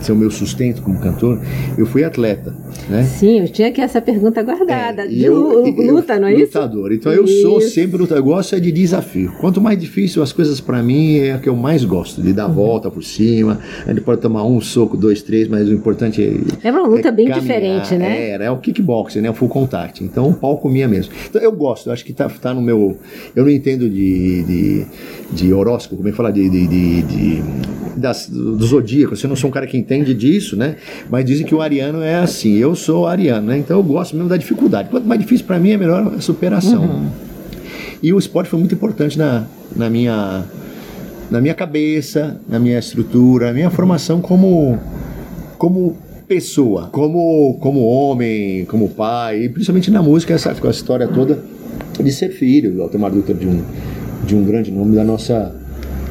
ser 0.01 0.13
o 0.13 0.17
meu 0.17 0.31
sustento 0.31 0.81
como 0.81 0.99
cantor, 0.99 1.39
eu 1.77 1.85
fui 1.85 2.03
atleta, 2.03 2.55
né? 2.89 3.03
Sim, 3.05 3.41
eu 3.41 3.49
tinha 3.49 3.69
aqui 3.69 3.81
essa 3.81 4.01
pergunta 4.01 4.43
guardada. 4.43 5.03
É, 5.03 5.07
de 5.07 5.23
eu- 5.23 5.35
lu- 5.35 5.67
eu- 5.67 5.93
luta, 5.95 6.19
não 6.19 6.29
é 6.29 6.33
isso? 6.35 6.45
Lutador. 6.59 6.93
Então 6.93 7.13
eu 7.13 7.27
sou 7.27 7.61
sempre 7.61 7.99
lutador. 7.99 8.23
Eu 8.23 8.25
gosto 8.25 8.55
é 8.55 8.61
de 8.61 8.73
desafio. 8.73 9.33
Quanto 9.39 9.61
mais 9.61 9.79
difícil 9.79 10.23
as 10.23 10.33
coisas 10.33 10.61
pra 10.61 10.83
mim 10.83 11.17
é 11.19 11.33
a 11.35 11.39
que 11.39 11.49
eu 11.49 11.55
mais 11.55 11.85
gosto, 11.85 12.23
de 12.23 12.33
dar 12.33 12.45
a 12.45 12.49
Uhum. 12.49 12.55
volta 12.55 12.91
por 12.91 13.05
cima. 13.05 13.59
A 13.87 13.91
gente 13.93 14.01
pode 14.01 14.21
tomar 14.23 14.45
um 14.45 14.59
soco, 14.61 14.97
dois, 14.97 15.21
três, 15.23 15.49
mas 15.49 15.69
o 15.69 15.73
importante 15.75 16.23
é. 16.23 16.69
É 16.69 16.71
uma 16.73 16.87
luta 16.87 17.13
bem 17.13 17.27
caminhar. 17.29 17.41
diferente, 17.41 17.95
né? 17.97 18.31
É, 18.31 18.45
é 18.47 18.51
o 18.51 18.57
kickboxing, 18.57 19.21
né? 19.21 19.31
O 19.31 19.35
full 19.35 19.49
contact. 19.49 20.03
Então 20.03 20.31
o 20.31 20.35
palco 20.35 20.69
minha 20.71 20.89
mesmo. 20.89 21.13
Então 21.29 21.41
eu 21.43 21.53
gosto, 21.53 21.89
eu 21.89 21.93
acho 21.93 22.05
que 22.05 22.15
tá, 22.15 22.29
tá 22.31 22.55
no 22.55 22.63
meu. 22.63 22.97
Eu 23.37 23.45
não 23.45 23.51
entendo 23.51 23.89
de, 23.91 24.43
de, 24.43 24.87
de 25.33 25.53
horóscopo, 25.53 25.97
como 25.97 26.09
é 26.09 26.11
que 26.13 26.17
fala? 26.17 26.33
De, 26.33 26.62
de, 26.67 27.03
de- 27.03 27.03
de- 27.03 27.43
das, 27.97 28.27
do 28.29 28.65
zodíaco. 28.65 29.15
Assim, 29.15 29.25
Eu 29.25 29.29
não 29.31 29.37
sou 29.37 29.49
um 29.51 29.53
cara 29.53 29.67
que 29.67 29.77
entende 29.77 30.15
disso, 30.15 30.57
né? 30.57 30.77
Mas 31.11 31.25
dizem 31.25 31.45
que 31.47 31.55
o 31.55 31.61
ariano 31.61 32.03
é 32.03 32.17
assim. 32.17 32.57
Eu 32.57 32.75
sou 32.75 33.07
ariano, 33.07 33.49
né? 33.49 33.59
Então 33.59 33.77
eu 33.79 33.83
gosto 33.83 34.15
mesmo 34.17 34.29
da 34.29 34.37
dificuldade. 34.37 34.89
Quanto 34.89 35.07
mais 35.07 35.21
difícil 35.21 35.47
pra 35.47 35.59
mim, 35.59 35.71
é 35.73 35.77
melhor 35.77 36.15
a 36.17 36.21
superação. 36.21 36.83
Uhum. 36.83 37.07
E 38.03 38.13
o 38.13 38.19
esporte 38.19 38.49
foi 38.49 38.59
muito 38.59 38.75
importante 38.75 39.19
na, 39.19 39.45
na 39.77 39.89
minha 39.91 40.45
na 41.31 41.41
minha 41.41 41.55
cabeça, 41.55 42.39
na 42.49 42.59
minha 42.59 42.79
estrutura, 42.79 43.47
na 43.47 43.53
minha 43.53 43.71
formação 43.71 44.21
como 44.21 44.79
como 45.59 45.97
pessoa, 46.27 46.89
como 46.91 47.59
como 47.61 47.81
homem, 47.85 48.65
como 48.67 48.89
pai, 48.89 49.45
e 49.45 49.49
principalmente 49.49 49.91
na 49.91 50.03
música 50.03 50.35
essa 50.35 50.55
com 50.55 50.67
a 50.67 50.71
história 50.71 51.07
toda 51.07 51.39
de 52.03 52.11
ser 52.11 52.31
filho 52.31 52.73
do 52.73 52.83
Altemar 52.83 53.11
Dutra 53.13 53.35
de 53.35 53.47
um 53.47 53.63
de 54.27 54.35
um 54.35 54.45
grande 54.45 54.71
nome 54.71 54.95
da 54.97 55.05
nossa 55.05 55.55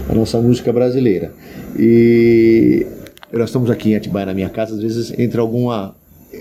da 0.08 0.16
nossa 0.16 0.40
música 0.42 0.72
brasileira. 0.72 1.34
E 1.78 2.86
nós 3.32 3.50
estamos 3.50 3.70
aqui 3.70 3.92
em 3.92 3.96
Atibaia 3.96 4.26
na 4.26 4.34
minha 4.34 4.50
casa, 4.50 4.76
às 4.76 4.82
vezes 4.82 5.18
entra 5.18 5.42
alguma 5.42 5.96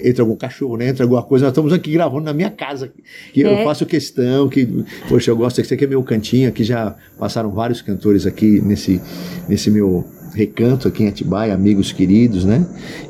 entra 0.04 0.22
algum 0.22 0.36
cachorro, 0.36 0.76
né? 0.76 0.88
Entra 0.88 1.04
alguma 1.04 1.22
coisa, 1.22 1.46
nós 1.46 1.50
estamos 1.52 1.72
aqui 1.72 1.90
gravando 1.92 2.22
na 2.22 2.32
minha 2.32 2.48
casa. 2.50 2.92
Que 3.32 3.42
É. 3.44 3.60
eu 3.60 3.64
faço 3.64 3.84
questão, 3.84 4.48
que, 4.48 4.84
poxa, 5.08 5.32
eu 5.32 5.36
gosto, 5.36 5.60
esse 5.60 5.74
aqui 5.74 5.84
é 5.84 5.86
meu 5.88 6.00
cantinho, 6.04 6.48
aqui 6.48 6.62
já 6.62 6.94
passaram 7.18 7.50
vários 7.50 7.82
cantores 7.82 8.24
aqui 8.24 8.60
nesse, 8.60 9.00
nesse 9.48 9.68
meu 9.68 10.04
recanto 10.34 10.86
aqui 10.88 11.02
em 11.04 11.08
Atibaia, 11.08 11.52
amigos 11.54 11.92
queridos, 11.92 12.44
né? 12.44 12.64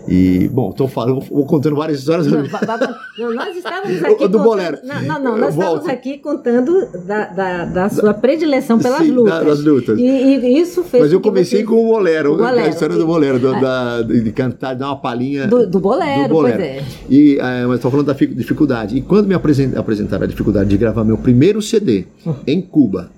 E, 0.09 0.49
bom, 0.49 0.73
tô 0.73 0.89
falando, 0.89 1.21
vou 1.21 1.45
contando 1.47 1.77
várias 1.77 2.01
histórias. 2.01 2.27
Não, 2.27 2.43
não, 2.43 3.35
nós 3.35 3.57
estávamos 3.57 3.99
aqui. 4.03 4.09
Do 4.09 4.17
contando- 4.17 4.43
bolero. 4.43 4.79
Não, 4.85 5.03
não, 5.03 5.23
não, 5.23 5.39
nós 5.39 5.51
estávamos 5.55 5.81
volto. 5.85 5.91
aqui 5.91 6.19
contando 6.19 6.87
da, 7.07 7.27
da, 7.27 7.65
da 7.67 7.89
sua 7.89 8.15
predileção 8.15 8.79
pelas 8.79 9.03
Sim, 9.03 9.11
lutas. 9.13 9.35
da- 9.35 9.43
das 9.45 9.61
lutas. 9.65 9.99
E, 9.99 10.03
e 10.03 10.59
isso 10.61 10.83
fez. 10.83 11.03
Mas 11.05 11.13
eu 11.13 11.21
comecei 11.21 11.61
você- 11.61 11.67
com 11.67 11.85
o 11.85 11.89
bolero, 11.89 12.37
bolero, 12.37 12.67
a 12.67 12.69
história 12.69 12.97
do 12.97 13.07
bolero, 13.07 13.39
do- 13.39 13.61
da, 13.61 14.03
de 14.03 14.33
cantar, 14.33 14.75
dar 14.75 14.87
uma 14.89 14.97
palhinha. 15.01 15.47
Do- 15.47 15.67
do 15.67 15.79
bolero, 15.81 16.29
pois 16.31 16.55
é. 16.59 16.83
E 17.09 17.39
eh, 17.41 17.67
mas 17.67 17.77
estou 17.77 17.91
falando 17.91 18.07
da 18.07 18.15
fi- 18.15 18.27
dificuldade. 18.27 18.97
E 18.97 19.03
quando 19.03 19.27
me 19.27 19.35
apresen- 19.35 19.77
apresentaram 19.77 20.25
a 20.25 20.27
dificuldade 20.27 20.69
de 20.71 20.77
gravar 20.77 21.05
meu 21.05 21.19
primeiro 21.19 21.61
CD 21.63 22.05
Hum. 22.27 22.35
em 22.47 22.61
Cuba, 22.61 23.11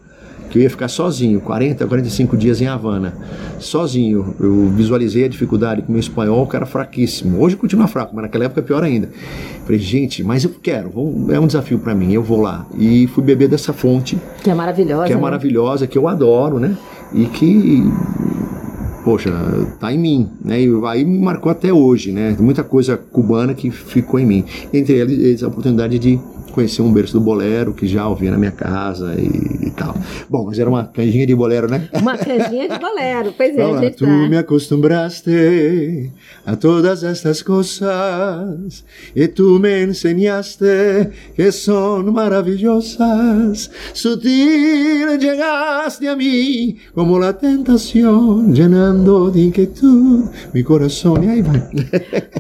que 0.53 0.59
eu 0.59 0.63
ia 0.63 0.69
ficar 0.69 0.89
sozinho, 0.89 1.41
40, 1.41 1.87
45 1.87 2.37
dias 2.37 2.61
em 2.61 2.67
Havana, 2.67 3.15
sozinho, 3.59 4.35
eu 4.39 4.69
visualizei 4.69 5.25
a 5.25 5.29
dificuldade 5.29 5.81
com 5.81 5.89
o 5.89 5.93
meu 5.93 6.01
espanhol, 6.01 6.47
que 6.47 6.55
era 6.55 6.67
fraquíssimo. 6.67 7.41
Hoje 7.43 7.57
continua 7.57 7.87
fraco, 7.87 8.15
mas 8.15 8.25
naquela 8.25 8.45
época 8.45 8.61
é 8.61 8.63
pior 8.63 8.85
ainda. 8.85 9.09
Falei, 9.65 9.81
gente, 9.81 10.23
mas 10.23 10.45
eu 10.45 10.51
quero, 10.63 10.91
vou- 10.91 11.27
é 11.31 11.41
um 11.41 11.47
desafio 11.47 11.79
para 11.79 11.95
mim, 11.95 12.13
eu 12.13 12.23
vou 12.23 12.39
lá. 12.43 12.67
E 12.79 13.07
fui 13.07 13.25
beber 13.25 13.49
dessa 13.49 13.73
fonte 13.73 14.19
Que 14.45 14.51
é 14.51 14.55
maravilhosa. 14.55 15.07
que 15.07 15.13
é 15.13 15.17
né? 15.17 15.23
maravilhosa, 15.23 15.87
que 15.87 15.97
eu 15.97 16.07
adoro, 16.07 16.59
né? 16.59 16.77
E 17.15 17.25
que, 17.25 17.83
poxa, 19.05 19.31
tá 19.81 19.93
em 19.93 19.99
mim, 19.99 20.29
né? 20.45 20.61
E 20.61 20.69
aí 20.87 21.05
me 21.05 21.19
marcou 21.19 21.51
até 21.51 21.73
hoje, 21.73 22.13
né? 22.13 22.37
Muita 22.39 22.63
coisa 22.63 22.97
cubana 22.97 23.55
que 23.55 23.71
ficou 23.71 24.21
em 24.21 24.27
mim. 24.27 24.45
Entre 24.73 24.95
eles, 24.95 25.43
a 25.43 25.49
oportunidade 25.49 25.99
de 25.99 26.21
conhecer 26.53 26.83
um 26.83 26.93
berço 26.93 27.15
do 27.15 27.21
bolero, 27.21 27.73
que 27.73 27.87
já 27.87 28.07
ouvia 28.07 28.31
na 28.31 28.39
minha 28.39 28.53
casa 28.53 29.15
e, 29.19 29.67
e 29.67 29.71
tal. 29.71 29.95
Bom, 30.29 30.47
mas 30.47 30.59
era 30.59 30.69
uma 30.69 30.85
canjinha 30.85 31.27
de 31.27 31.35
bolero, 31.35 31.69
né? 31.69 31.89
Uma 31.93 32.17
canjinha 32.17 32.69
de 32.69 32.79
bolero. 32.79 33.35
Pois 33.37 33.57
é, 33.57 33.79
gente 33.81 33.97
Tú 33.97 34.07
tá. 34.07 34.29
me 34.29 34.37
acostumbraste 34.37 36.11
a 36.45 36.57
todas 36.57 37.03
estas 37.03 37.43
cosas 37.43 38.85
y 39.15 39.29
tú 39.29 39.59
me 39.59 39.83
enseñaste 39.83 41.11
que 41.35 41.53
son 41.53 42.13
maravillosas. 42.13 43.71
Sutil 43.93 45.19
llegaste 45.19 46.09
a 46.09 46.17
mí 46.17 46.77
como 46.95 47.19
la 47.19 47.37
tentación, 47.37 48.55
llenando 48.55 49.31
de 49.31 49.41
inquietud 49.41 50.31
mi 50.53 50.63
corazón. 50.63 51.23
E 51.23 51.29
aí 51.29 51.43
vai. 51.43 51.63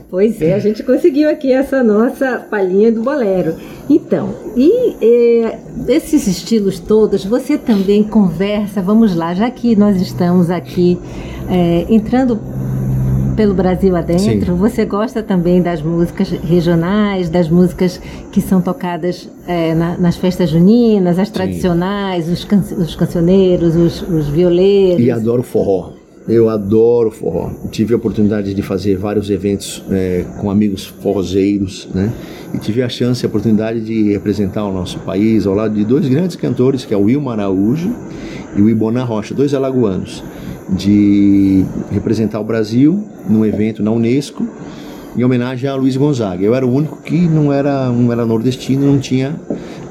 Pois 0.08 0.40
é, 0.42 0.54
a 0.54 0.58
gente 0.58 0.82
conseguiu 0.82 1.30
aqui 1.30 1.52
essa 1.52 1.82
nossa 1.82 2.38
palhinha 2.50 2.92
do 2.92 3.02
bolero. 3.02 3.56
Então, 4.06 4.30
e 4.56 4.96
é, 5.00 5.58
esses 5.88 6.26
estilos 6.26 6.78
todos, 6.78 7.24
você 7.24 7.56
também 7.56 8.02
conversa, 8.02 8.82
vamos 8.82 9.14
lá, 9.14 9.32
já 9.34 9.50
que 9.50 9.74
nós 9.76 10.00
estamos 10.00 10.50
aqui 10.50 10.98
é, 11.48 11.86
entrando 11.88 12.38
pelo 13.36 13.54
Brasil 13.54 13.96
adentro, 13.96 14.52
Sim. 14.52 14.58
você 14.58 14.84
gosta 14.84 15.22
também 15.22 15.62
das 15.62 15.80
músicas 15.80 16.28
regionais, 16.28 17.30
das 17.30 17.48
músicas 17.48 17.98
que 18.30 18.42
são 18.42 18.60
tocadas 18.60 19.26
é, 19.46 19.74
na- 19.74 19.96
nas 19.96 20.16
festas 20.16 20.50
juninas, 20.50 21.18
as 21.18 21.30
tradicionais, 21.30 22.28
os, 22.28 22.44
can 22.44 22.62
os 22.76 22.94
cancioneiros, 22.94 23.74
os, 23.74 24.02
os 24.02 24.28
violeiros. 24.28 25.00
E 25.02 25.10
adoro 25.10 25.42
forró. 25.42 25.92
Eu 26.28 26.48
adoro 26.48 27.10
forró. 27.10 27.50
Tive 27.70 27.94
a 27.94 27.96
oportunidade 27.96 28.54
de 28.54 28.62
fazer 28.62 28.96
vários 28.96 29.28
eventos 29.28 29.82
é, 29.90 30.24
com 30.40 30.50
amigos 30.50 30.86
forrozeiros, 30.86 31.88
né? 31.92 32.12
E 32.54 32.58
tive 32.58 32.82
a 32.82 32.88
chance, 32.88 33.24
a 33.24 33.28
oportunidade 33.28 33.80
de 33.80 34.12
representar 34.12 34.64
o 34.64 34.72
nosso 34.72 34.98
país 35.00 35.46
ao 35.46 35.54
lado 35.54 35.74
de 35.74 35.84
dois 35.84 36.06
grandes 36.06 36.36
cantores, 36.36 36.84
que 36.84 36.94
é 36.94 36.96
o 36.96 37.02
Wilma 37.02 37.32
Araújo 37.32 37.92
e 38.56 38.62
o 38.62 38.70
Ibona 38.70 39.02
Rocha, 39.02 39.34
dois 39.34 39.52
alagoanos, 39.52 40.22
de 40.68 41.64
representar 41.90 42.40
o 42.40 42.44
Brasil 42.44 43.02
num 43.28 43.44
evento 43.44 43.82
na 43.82 43.90
Unesco 43.90 44.46
em 45.16 45.24
homenagem 45.24 45.68
a 45.68 45.74
Luiz 45.74 45.96
Gonzaga. 45.96 46.42
Eu 46.42 46.54
era 46.54 46.66
o 46.66 46.72
único 46.72 47.02
que 47.02 47.20
não 47.28 47.52
era, 47.52 47.88
não 47.90 48.12
era 48.12 48.24
nordestino, 48.24 48.86
não 48.86 48.98
tinha 48.98 49.34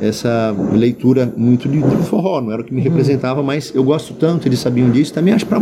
essa 0.01 0.53
leitura 0.73 1.31
muito 1.37 1.69
de, 1.69 1.79
de 1.79 2.03
forró, 2.07 2.41
não 2.41 2.51
era 2.51 2.61
o 2.61 2.65
que 2.65 2.73
me 2.73 2.81
representava, 2.81 3.43
mas 3.43 3.71
eu 3.75 3.83
gosto 3.83 4.15
tanto, 4.15 4.47
eles 4.47 4.59
sabiam 4.59 4.89
disso, 4.89 5.13
também 5.13 5.33
acho 5.33 5.45
para 5.45 5.61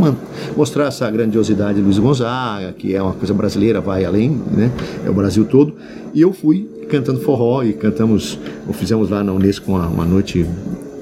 mostrar 0.55 0.85
essa 0.85 1.11
grandiosidade 1.11 1.79
de 1.79 1.83
Luiz 1.83 1.99
Gonzaga, 1.99 2.71
que 2.71 2.95
é 2.95 3.01
uma 3.01 3.13
coisa 3.13 3.33
brasileira, 3.33 3.81
vai 3.81 4.05
além, 4.05 4.29
né? 4.29 4.71
É 5.05 5.09
o 5.09 5.13
Brasil 5.13 5.43
todo. 5.43 5.75
E 6.13 6.21
eu 6.21 6.31
fui 6.31 6.69
cantando 6.89 7.19
forró 7.19 7.63
e 7.63 7.73
cantamos, 7.73 8.39
ou 8.65 8.73
fizemos 8.73 9.09
lá 9.09 9.23
na 9.23 9.33
Unesco 9.33 9.71
uma, 9.71 9.87
uma 9.87 10.05
noite 10.05 10.45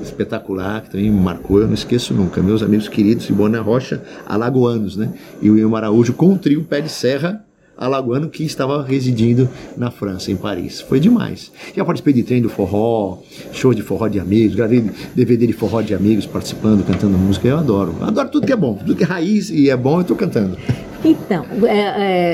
espetacular, 0.01 0.81
que 0.81 0.91
também 0.91 1.11
me 1.11 1.19
marcou, 1.19 1.59
eu 1.59 1.67
não 1.67 1.73
esqueço 1.73 2.13
nunca. 2.13 2.41
Meus 2.41 2.63
amigos 2.63 2.87
queridos, 2.87 3.29
Ibona 3.29 3.61
Rocha, 3.61 4.01
alagoanos, 4.25 4.97
né? 4.97 5.13
E 5.41 5.49
o 5.49 5.53
William 5.53 5.77
Araújo 5.77 6.13
com 6.13 6.33
o 6.33 6.37
trio 6.37 6.63
Pé 6.63 6.81
de 6.81 6.89
Serra, 6.89 7.45
alagoano 7.77 8.29
que 8.29 8.43
estava 8.43 8.83
residindo 8.83 9.47
na 9.77 9.91
França, 9.91 10.31
em 10.31 10.35
Paris. 10.35 10.81
Foi 10.81 10.99
demais. 10.99 11.51
Já 11.75 11.85
participei 11.85 12.13
de 12.13 12.23
trem 12.23 12.41
do 12.41 12.49
forró, 12.49 13.19
show 13.51 13.73
de 13.73 13.81
forró 13.81 14.07
de 14.07 14.19
amigos, 14.19 14.55
gravei 14.55 14.89
DVD 15.13 15.47
de 15.47 15.53
forró 15.53 15.81
de 15.81 15.93
amigos 15.93 16.25
participando, 16.25 16.85
cantando 16.85 17.17
música. 17.17 17.47
Eu 17.47 17.57
adoro. 17.57 17.95
Adoro 18.01 18.29
tudo 18.29 18.47
que 18.47 18.53
é 18.53 18.55
bom. 18.57 18.73
Tudo 18.75 18.95
que 18.95 19.03
é 19.03 19.07
raiz 19.07 19.49
e 19.49 19.69
é 19.69 19.77
bom, 19.77 19.97
eu 19.97 20.01
estou 20.01 20.17
cantando. 20.17 20.57
Então, 21.05 21.45
é, 21.63 21.79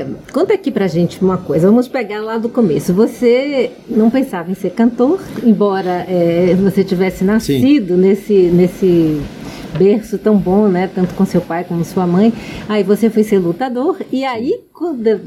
é, 0.01 0.07
conta 0.31 0.53
aqui 0.53 0.71
pra 0.71 0.87
gente 0.87 1.21
uma 1.21 1.37
coisa. 1.37 1.67
Vamos 1.67 1.87
pegar 1.87 2.21
lá 2.21 2.37
do 2.37 2.49
começo. 2.49 2.93
Você 2.93 3.71
não 3.89 4.09
pensava 4.09 4.49
em 4.49 4.55
ser 4.55 4.71
cantor, 4.71 5.19
embora 5.43 6.05
é, 6.07 6.55
você 6.55 6.83
tivesse 6.83 7.23
nascido 7.23 7.97
nesse, 7.97 8.33
nesse 8.33 9.21
berço 9.77 10.17
tão 10.17 10.37
bom, 10.37 10.67
né? 10.67 10.89
Tanto 10.93 11.13
com 11.13 11.25
seu 11.25 11.41
pai 11.41 11.63
como 11.63 11.83
sua 11.83 12.05
mãe. 12.07 12.33
Aí 12.67 12.83
você 12.83 13.09
foi 13.09 13.23
ser 13.23 13.39
lutador. 13.39 13.97
E 14.11 14.23
aí, 14.23 14.61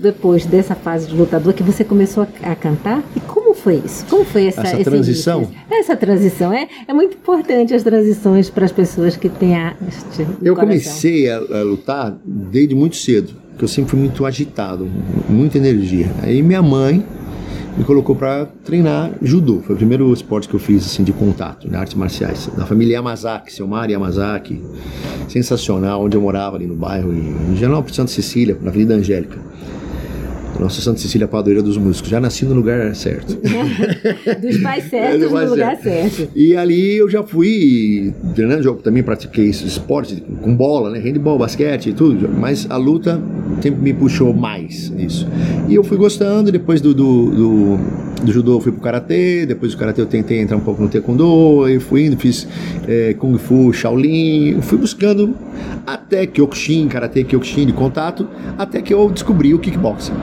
depois 0.00 0.45
dessa 0.47 0.75
fase 0.75 1.09
de 1.09 1.15
lutador, 1.15 1.53
que 1.53 1.62
você 1.62 1.85
começou 1.85 2.26
a, 2.43 2.55
cantar, 2.55 3.03
e 3.15 3.21
como 3.21 3.55
foi 3.55 3.83
isso? 3.85 4.05
Como 4.07 4.25
foi 4.25 4.47
essa, 4.47 4.62
essa 4.62 4.85
transição? 4.85 5.43
Início? 5.43 5.57
Essa 5.71 5.97
transição 5.97 6.53
é, 6.53 6.69
é 6.87 6.93
muito 6.93 7.17
importante 7.17 7.75
as 7.75 7.83
transições 7.83 8.50
para 8.50 8.65
as 8.65 8.73
pessoas 8.73 9.17
que 9.17 9.29
têm 9.29 9.57
a. 9.57 9.75
Eu 10.43 10.55
coração. 10.55 10.55
comecei 10.57 11.31
a, 11.31 11.37
a 11.37 11.62
lutar 11.62 12.17
desde 12.25 12.75
muito 12.75 12.97
cedo, 12.97 13.35
porque 13.50 13.65
eu 13.65 13.69
sempre 13.69 13.91
fui 13.93 14.00
muito 14.00 14.25
agitado, 14.26 14.88
muita 15.29 15.59
energia. 15.59 16.11
Aí 16.23 16.43
minha 16.43 16.62
mãe 16.62 17.05
me 17.76 17.85
colocou 17.85 18.16
para 18.16 18.47
treinar 18.64 19.12
judô. 19.21 19.61
Foi 19.61 19.75
o 19.75 19.78
primeiro 19.78 20.12
esporte 20.12 20.49
que 20.49 20.54
eu 20.54 20.61
fiz 20.61 20.87
assim 20.87 21.04
de 21.04 21.12
contato, 21.12 21.71
né, 21.71 21.78
artes 21.78 21.95
marciais. 21.95 22.49
Da 22.56 22.64
família 22.64 22.95
Yamazaki, 22.95 23.52
seu 23.52 23.66
Mari 23.66 23.92
Yamazaki, 23.92 24.62
sensacional, 25.28 26.04
onde 26.04 26.16
eu 26.16 26.21
morava 26.21 26.56
ali 26.56 26.66
no 26.66 26.75
bairro, 26.75 27.12
em 27.12 27.56
General 27.56 27.85
Santa 27.88 28.11
Cecília, 28.11 28.56
na 28.62 28.71
Avenida 28.71 28.95
Angélica. 28.95 29.38
Nossa 30.59 30.80
Santa 30.80 30.99
Cecília 30.99 31.28
Padroeira 31.28 31.62
dos 31.62 31.76
Músicos. 31.76 32.11
Já 32.11 32.21
nasci 32.21 32.45
no 32.45 32.54
lugar 32.54 32.95
certo. 32.95 33.37
Dos 34.40 34.59
pais 34.59 34.85
certos 34.90 35.30
no 35.30 35.50
lugar 35.50 35.76
certo. 35.76 36.28
E 36.35 36.56
ali 36.56 36.97
eu 36.97 37.09
já 37.09 37.23
fui 37.23 38.14
treinando 38.35 38.62
jogo. 38.62 38.83
Também 38.83 39.02
pratiquei 39.02 39.47
esporte 39.47 40.23
com 40.40 40.54
bola, 40.54 40.90
né? 40.90 40.99
Handball, 40.99 41.38
basquete 41.38 41.90
e 41.90 41.92
tudo. 41.92 42.28
Mas 42.28 42.66
a 42.71 42.76
luta 42.76 43.21
sempre 43.60 43.80
me 43.80 43.92
puxou 43.92 44.32
mais 44.32 44.92
isso. 44.98 45.28
E 45.68 45.75
eu 45.75 45.84
fui 45.84 45.96
gostando. 45.96 46.50
Depois 46.52 46.80
do, 46.80 46.94
do, 46.94 47.30
do, 47.30 47.78
do 48.25 48.32
judô 48.32 48.54
eu 48.56 48.60
fui 48.60 48.72
pro 48.72 48.80
karatê. 48.80 49.46
Depois 49.46 49.72
do 49.72 49.78
karatê 49.78 50.00
eu 50.00 50.06
tentei 50.06 50.40
entrar 50.40 50.56
um 50.56 50.60
pouco 50.60 50.82
no 50.82 50.88
taekwondo. 50.88 51.68
E 51.68 51.78
fui 51.80 52.06
indo, 52.06 52.16
fiz 52.16 52.46
é, 52.86 53.14
kung 53.14 53.36
fu, 53.38 53.72
shaolin. 53.72 54.60
Fui 54.60 54.78
buscando 54.78 55.34
até 55.86 56.26
kyokushin, 56.26 56.88
karatê, 56.88 57.25
kyokushin 57.25 57.66
de 57.66 57.72
contato. 57.72 58.28
Até 58.58 58.80
que 58.82 58.92
eu 58.92 59.10
descobri 59.10 59.54
o 59.54 59.58
kickboxing 59.58 60.14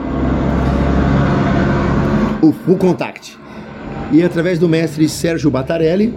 o 2.44 2.52
Full 2.52 2.76
Contact. 2.76 3.38
E 4.12 4.22
através 4.22 4.58
do 4.58 4.68
mestre 4.68 5.08
Sérgio 5.08 5.50
Batarelli, 5.50 6.14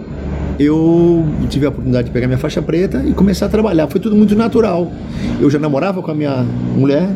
eu 0.58 1.24
tive 1.48 1.66
a 1.66 1.68
oportunidade 1.68 2.08
de 2.08 2.12
pegar 2.12 2.26
minha 2.26 2.38
faixa 2.38 2.60
preta 2.60 3.02
e 3.06 3.12
começar 3.12 3.46
a 3.46 3.48
trabalhar. 3.48 3.86
Foi 3.86 4.00
tudo 4.00 4.16
muito 4.16 4.34
natural. 4.34 4.90
Eu 5.40 5.48
já 5.48 5.58
namorava 5.58 6.02
com 6.02 6.10
a 6.10 6.14
minha 6.14 6.44
mulher, 6.76 7.08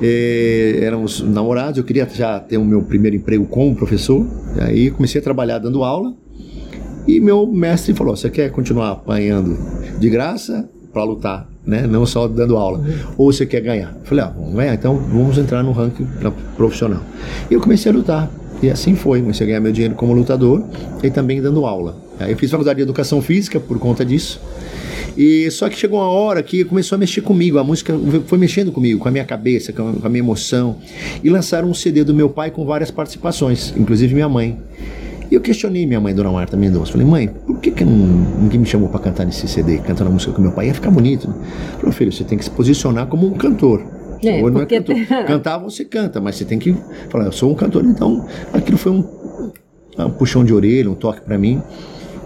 eh, 0.00 0.78
éramos 0.82 1.20
namorados, 1.20 1.78
eu 1.78 1.84
queria 1.84 2.08
já 2.08 2.38
ter 2.38 2.56
o 2.56 2.64
meu 2.64 2.82
primeiro 2.82 3.16
emprego 3.16 3.44
como 3.46 3.74
professor. 3.74 4.24
E 4.56 4.60
aí 4.60 4.90
comecei 4.90 5.20
a 5.20 5.24
trabalhar 5.24 5.58
dando 5.58 5.82
aula. 5.82 6.14
E 7.06 7.20
meu 7.20 7.46
mestre 7.46 7.94
falou: 7.94 8.16
Você 8.16 8.30
quer 8.30 8.50
continuar 8.52 8.92
apanhando 8.92 9.58
de 9.98 10.08
graça 10.08 10.68
para 10.92 11.02
lutar, 11.02 11.48
né? 11.66 11.84
Não 11.84 12.06
só 12.06 12.28
dando 12.28 12.56
aula. 12.56 12.84
Ou 13.16 13.32
você 13.32 13.44
quer 13.44 13.60
ganhar? 13.60 13.96
Eu 14.00 14.06
falei: 14.06 14.24
Ah, 14.24 14.32
vamos 14.36 14.54
ganhar, 14.54 14.74
então 14.74 14.94
vamos 14.96 15.36
entrar 15.36 15.64
no 15.64 15.72
ranking 15.72 16.06
profissional. 16.56 17.02
E 17.50 17.54
eu 17.54 17.60
comecei 17.60 17.90
a 17.90 17.94
lutar. 17.94 18.30
E 18.62 18.70
assim 18.70 18.94
foi, 18.94 19.20
comecei 19.20 19.46
a 19.46 19.48
ganhar 19.48 19.60
meu 19.60 19.72
dinheiro 19.72 19.94
como 19.94 20.12
lutador 20.12 20.62
e 21.02 21.10
também 21.10 21.40
dando 21.40 21.64
aula. 21.64 22.07
Eu 22.26 22.36
fiz 22.36 22.50
faculdade 22.50 22.78
de 22.78 22.82
educação 22.82 23.20
física 23.20 23.60
por 23.60 23.78
conta 23.78 24.04
disso. 24.04 24.40
E 25.16 25.50
só 25.50 25.68
que 25.68 25.76
chegou 25.76 25.98
uma 25.98 26.08
hora 26.08 26.42
que 26.42 26.64
começou 26.64 26.96
a 26.96 26.98
mexer 26.98 27.22
comigo, 27.22 27.58
a 27.58 27.64
música 27.64 27.92
foi 28.26 28.38
mexendo 28.38 28.70
comigo, 28.70 29.00
com 29.00 29.08
a 29.08 29.10
minha 29.10 29.24
cabeça, 29.24 29.72
com 29.72 29.98
a 30.02 30.08
minha 30.08 30.20
emoção. 30.20 30.76
E 31.22 31.28
lançaram 31.28 31.68
um 31.68 31.74
CD 31.74 32.04
do 32.04 32.14
meu 32.14 32.28
pai 32.30 32.50
com 32.50 32.64
várias 32.64 32.90
participações, 32.90 33.74
inclusive 33.76 34.14
minha 34.14 34.28
mãe. 34.28 34.56
E 35.30 35.34
eu 35.34 35.40
questionei 35.40 35.86
minha 35.86 36.00
mãe, 36.00 36.14
Dona 36.14 36.30
Marta 36.30 36.56
Mendonça. 36.56 36.92
Falei, 36.92 37.06
mãe, 37.06 37.28
por 37.28 37.58
que, 37.58 37.70
que 37.70 37.84
ninguém 37.84 38.60
me 38.60 38.66
chamou 38.66 38.88
para 38.88 39.00
cantar 39.00 39.26
nesse 39.26 39.46
CD, 39.46 39.78
cantando 39.78 40.08
a 40.08 40.12
música 40.12 40.32
com 40.32 40.40
meu 40.40 40.52
pai? 40.52 40.68
Ia 40.68 40.74
ficar 40.74 40.90
bonito. 40.90 41.28
Né? 41.28 41.34
Falei, 41.78 41.92
filho, 41.92 42.12
você 42.12 42.24
tem 42.24 42.38
que 42.38 42.44
se 42.44 42.50
posicionar 42.50 43.06
como 43.08 43.26
um 43.26 43.32
cantor. 43.32 43.84
É, 44.24 44.42
Ou 44.42 44.50
não 44.50 44.62
é 44.62 44.66
cantor. 44.66 44.96
Cantar 45.26 45.58
você 45.58 45.84
canta, 45.84 46.20
mas 46.20 46.36
você 46.36 46.44
tem 46.44 46.58
que 46.58 46.74
falar, 47.10 47.26
eu 47.26 47.32
sou 47.32 47.50
um 47.50 47.54
cantor, 47.54 47.84
então 47.84 48.26
aquilo 48.52 48.78
foi 48.78 48.90
um, 48.90 49.04
um 49.98 50.10
puxão 50.10 50.44
de 50.44 50.52
orelha, 50.52 50.90
um 50.90 50.94
toque 50.94 51.20
para 51.20 51.38
mim. 51.38 51.62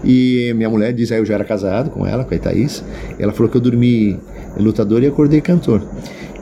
E 0.03 0.51
minha 0.55 0.69
mulher 0.69 0.93
diz, 0.93 1.11
aí 1.11 1.19
eu 1.19 1.25
já 1.25 1.35
era 1.35 1.45
casado 1.45 1.89
com 1.89 2.05
ela, 2.05 2.23
com 2.23 2.35
a 2.35 2.37
Thaís, 2.37 2.83
ela 3.17 3.31
falou 3.31 3.49
que 3.49 3.57
eu 3.57 3.61
dormi 3.61 4.19
lutador 4.57 5.01
e 5.01 5.07
acordei 5.07 5.41
cantor. 5.41 5.81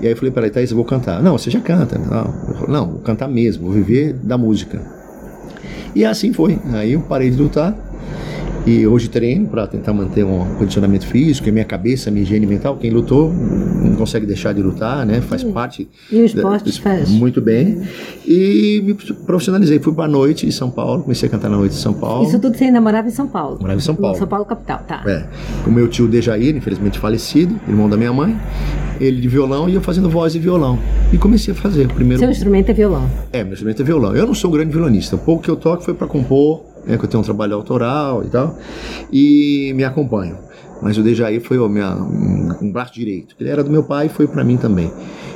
E 0.02 0.08
aí 0.08 0.14
eu 0.14 0.18
falei 0.18 0.32
para 0.32 0.44
ela, 0.44 0.52
Thaís, 0.52 0.72
eu 0.72 0.76
vou 0.76 0.86
cantar. 0.86 1.22
Não, 1.22 1.38
você 1.38 1.52
já 1.52 1.60
canta. 1.60 1.98
Não, 1.98 2.56
falei, 2.56 2.68
não, 2.70 2.88
vou 2.88 3.00
cantar 3.02 3.28
mesmo, 3.28 3.66
vou 3.66 3.74
viver 3.74 4.14
da 4.14 4.38
música. 4.38 4.82
E 5.96 6.04
assim 6.06 6.34
foi. 6.34 6.58
Aí 6.74 6.94
eu 6.94 7.02
parei 7.02 7.30
de 7.30 7.38
lutar 7.38 7.76
e 8.66 8.86
hoje 8.86 9.10
treino 9.10 9.48
para 9.48 9.66
tentar 9.66 9.94
manter 9.94 10.24
um 10.24 10.56
condicionamento 10.56 11.08
físico, 11.08 11.50
e 11.50 11.52
minha 11.52 11.66
cabeça, 11.66 12.12
minha 12.12 12.24
higiene 12.24 12.46
mental. 12.46 12.78
Quem 12.78 12.92
lutou 12.92 13.34
não 13.34 13.96
consegue 13.96 14.26
deixar 14.26 14.54
de 14.54 14.62
lutar, 14.62 15.06
né? 15.06 15.22
Faz 15.22 15.42
Sim. 15.42 15.52
parte. 15.52 15.90
E 16.12 16.22
o 16.22 16.26
esporte 16.26 16.72
da, 16.72 16.82
faz. 16.82 17.10
Muito 17.10 17.42
bem. 17.42 17.82
E 18.26 18.82
me 18.84 18.94
profissionalizei. 18.94 19.80
Fui 19.80 19.94
para 19.94 20.06
a 20.06 20.08
noite 20.08 20.46
em 20.46 20.52
São 20.52 20.70
Paulo, 20.70 21.04
comecei 21.04 21.28
a 21.28 21.32
cantar 21.32 21.50
na 21.50 21.58
noite 21.58 21.74
em 21.74 21.80
São 21.80 21.94
Paulo. 21.94 22.28
Isso 22.28 22.40
tudo 22.40 22.56
você 22.56 22.66
ainda 22.66 22.80
morava 22.80 23.08
em 23.08 23.12
São 23.12 23.28
Paulo? 23.28 23.58
Morava 23.60 23.80
em 23.80 23.84
São 23.84 23.96
Paulo. 23.96 24.18
São 24.18 24.28
Paulo, 24.28 24.46
capital, 24.46 24.80
tá. 24.88 25.04
É. 25.08 25.26
Com 25.64 25.72
meu 25.72 25.88
tio 25.88 26.08
Dejair, 26.08 26.56
infelizmente 26.56 27.00
falecido, 27.00 27.60
irmão 27.68 27.90
da 27.90 27.98
minha 27.98 28.14
mãe. 28.14 28.38
Ele 29.00 29.20
de 29.20 29.28
violão 29.28 29.68
e 29.68 29.74
eu 29.74 29.82
fazendo 29.82 30.10
voz 30.10 30.36
e 30.36 30.40
violão. 30.40 30.78
E 31.12 31.18
comecei 31.18 31.54
a 31.54 31.58
fazer. 31.58 31.88
Primeiro... 31.88 32.20
Seu 32.20 32.30
instrumento 32.30 32.70
é 32.70 32.74
violão? 32.74 33.10
É, 33.34 33.44
meu 33.44 33.54
instrumento 33.54 33.82
é 33.82 33.86
violão. 33.86 34.16
Eu 34.16 34.28
não 34.28 34.36
sou 34.36 34.52
um 34.52 34.54
grande 34.54 34.72
violonista. 34.72 35.16
O 35.16 35.20
pouco 35.20 35.42
que 35.44 35.50
eu 35.50 35.56
toco 35.56 35.84
foi 35.84 35.96
para 35.96 36.06
compor 36.06 36.71
né, 36.86 36.98
que 36.98 37.06
eu 37.06 37.10
tenho 37.10 37.22
um 37.22 37.26
trabalho 37.26 37.56
autoral 37.56 38.24
e 38.24 38.28
tal, 38.28 38.58
e 39.12 39.74
me 39.76 39.84
acompanham. 39.84 40.38
Mas 40.82 40.98
o 40.98 41.04
Dejaí 41.04 41.40
foi 41.40 41.60
o 41.60 41.70
minha, 41.70 41.96
um 41.96 42.72
braço 42.72 42.92
direito. 42.94 43.36
Ele 43.40 43.50
era 43.50 43.64
do 43.64 43.70
meu 43.70 43.84
pai 43.84 44.08
e 44.08 44.10
foi 44.10 44.28
para 44.28 44.44
mim 44.44 44.58
também. 44.58 44.92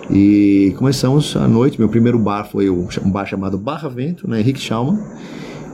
E 0.10 0.74
começamos 0.78 1.36
a 1.36 1.48
noite, 1.48 1.78
meu 1.80 1.88
primeiro 1.88 2.18
bar 2.18 2.46
foi 2.46 2.68
um 2.70 2.88
bar 3.06 3.26
chamado 3.26 3.56
Barra 3.58 3.90
Vento, 3.90 4.28
né, 4.30 4.40
Henrique 4.40 4.60
Schaumann, 4.60 5.00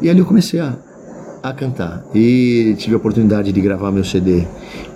e 0.02 0.10
ali 0.10 0.20
eu 0.20 0.26
comecei 0.26 0.60
a, 0.60 0.76
a 1.44 1.54
cantar. 1.54 2.04
E 2.14 2.76
tive 2.78 2.96
a 2.96 2.98
oportunidade 2.98 3.52
de 3.52 3.62
gravar 3.62 3.92
meu 3.92 4.04
CD 4.04 4.46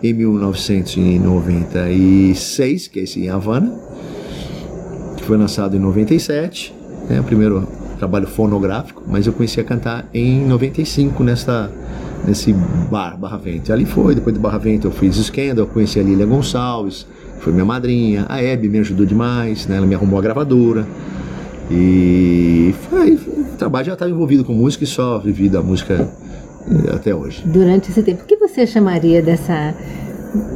em 0.04 0.13
1996, 0.13 2.88
que 2.88 3.00
é 3.00 3.04
esse 3.04 3.21
em 3.21 3.30
Havana, 3.30 3.73
que 5.17 5.23
foi 5.23 5.38
lançado 5.38 5.76
em 5.76 5.80
97, 5.80 6.73
né, 7.10 7.19
o 7.19 7.23
primeiro 7.23 7.67
trabalho 7.97 8.27
fonográfico, 8.27 9.03
mas 9.08 9.27
eu 9.27 9.34
comecei 9.34 9.63
a 9.63 9.65
cantar 9.65 10.05
em 10.13 10.45
95 10.45 11.23
nessa 11.23 11.71
nesse 12.27 12.53
bar 12.89 13.17
Barra 13.17 13.38
Vento. 13.38 13.69
E 13.69 13.71
ali 13.71 13.86
foi, 13.86 14.15
depois 14.15 14.34
do 14.34 14.39
Barra 14.41 14.58
Vento 14.58 14.88
eu 14.88 14.91
fiz 14.91 15.15
Scandal, 15.15 15.67
conheci 15.67 15.99
a 15.99 16.03
Lília 16.03 16.25
Gonçalves, 16.25 17.05
foi 17.39 17.53
minha 17.53 17.65
madrinha, 17.65 18.25
a 18.27 18.41
Hebe 18.41 18.67
me 18.67 18.79
ajudou 18.79 19.05
demais, 19.05 19.67
né? 19.67 19.77
ela 19.77 19.86
me 19.86 19.95
arrumou 19.95 20.17
a 20.19 20.21
gravadora. 20.21 20.86
E 21.69 22.73
foi, 22.89 23.13
o 23.13 23.58
trabalho 23.58 23.86
já 23.88 23.93
estava 23.93 24.12
envolvido 24.12 24.43
com 24.43 24.53
música 24.53 24.84
e 24.84 24.88
só 24.88 25.19
vivi 25.19 25.49
da 25.49 25.62
música 25.62 26.08
eh, 26.67 26.93
até 26.93 27.13
hoje. 27.13 27.43
Durante 27.45 27.89
esse 27.89 28.03
tempo, 28.03 28.23
o 28.23 28.25
que 28.25 28.38
você 28.38 28.67
chamaria 28.67 29.21
dessa 29.21 29.73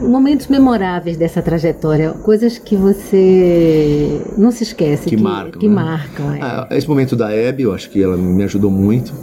momentos 0.01 0.47
memoráveis 0.47 1.17
dessa 1.17 1.41
trajetória, 1.41 2.11
coisas 2.11 2.57
que 2.57 2.75
você 2.75 4.21
não 4.37 4.51
se 4.51 4.63
esquece, 4.63 5.09
que, 5.09 5.15
que 5.15 5.21
marcam. 5.21 5.59
Que 5.59 5.67
né? 5.67 5.75
marcam 5.75 6.33
é. 6.33 6.39
ah, 6.41 6.67
esse 6.71 6.87
momento 6.87 7.15
da 7.15 7.31
Hebe, 7.31 7.63
eu 7.63 7.73
acho 7.73 7.89
que 7.89 8.01
ela 8.01 8.17
me 8.17 8.43
ajudou 8.43 8.69
muito. 8.69 9.13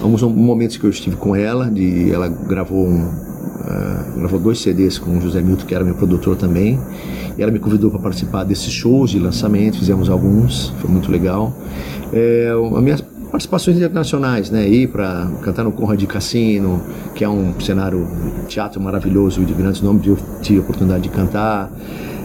Alguns 0.00 0.22
momentos 0.22 0.76
que 0.76 0.84
eu 0.84 0.90
estive 0.90 1.16
com 1.16 1.36
ela, 1.36 1.70
de, 1.70 2.10
ela 2.10 2.28
gravou, 2.28 2.86
um, 2.86 3.04
uh, 3.04 4.18
gravou 4.18 4.40
dois 4.40 4.58
CDs 4.60 4.98
com 4.98 5.18
o 5.18 5.20
José 5.20 5.42
Milton, 5.42 5.66
que 5.66 5.74
era 5.74 5.84
meu 5.84 5.94
produtor 5.94 6.36
também. 6.36 6.78
E 7.36 7.42
ela 7.42 7.52
me 7.52 7.58
convidou 7.58 7.90
para 7.90 8.00
participar 8.00 8.44
desses 8.44 8.72
shows 8.72 9.10
de 9.10 9.18
lançamento, 9.18 9.78
fizemos 9.78 10.08
alguns, 10.08 10.70
foi 10.80 10.90
muito 10.90 11.10
legal. 11.10 11.52
É, 12.12 12.50
a 12.50 12.80
minha 12.80 12.96
participações 13.30 13.76
internacionais, 13.76 14.50
né? 14.50 14.68
Ir 14.68 14.88
para 14.88 15.30
cantar 15.42 15.64
no 15.64 15.72
Conrad 15.72 16.02
Cassino, 16.04 16.82
que 17.14 17.24
é 17.24 17.28
um 17.28 17.58
cenário 17.60 18.06
teatro 18.48 18.80
maravilhoso 18.80 19.44
de 19.44 19.54
grandes 19.54 19.80
nomes, 19.80 20.06
eu 20.06 20.18
tive 20.42 20.58
a 20.58 20.62
oportunidade 20.62 21.04
de 21.04 21.08
cantar. 21.08 21.70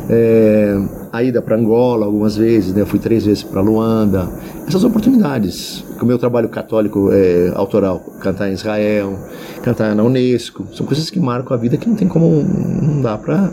É, 0.08 0.80
a 1.12 1.24
ida 1.24 1.42
para 1.42 1.56
Angola 1.56 2.06
algumas 2.06 2.36
vezes, 2.36 2.74
né? 2.74 2.82
Eu 2.82 2.86
fui 2.86 3.00
três 3.00 3.26
vezes 3.26 3.44
para 3.44 3.62
Luanda. 3.62 4.30
Essas 4.68 4.84
oportunidades, 4.84 5.84
com 5.98 6.06
o 6.06 6.08
meu 6.08 6.20
trabalho 6.20 6.50
católico 6.50 7.10
é, 7.12 7.52
autoral, 7.56 8.00
cantar 8.20 8.50
em 8.50 8.54
Israel, 8.54 9.18
cantar 9.64 9.96
na 9.96 10.04
Unesco, 10.04 10.66
são 10.74 10.86
coisas 10.86 11.10
que 11.10 11.20
marcam 11.20 11.56
a 11.56 11.60
vida 11.60 11.78
que 11.78 11.88
não 11.88 11.96
tem 11.96 12.08
como, 12.08 12.44
não 12.44 13.02
dá 13.02 13.18
para 13.18 13.52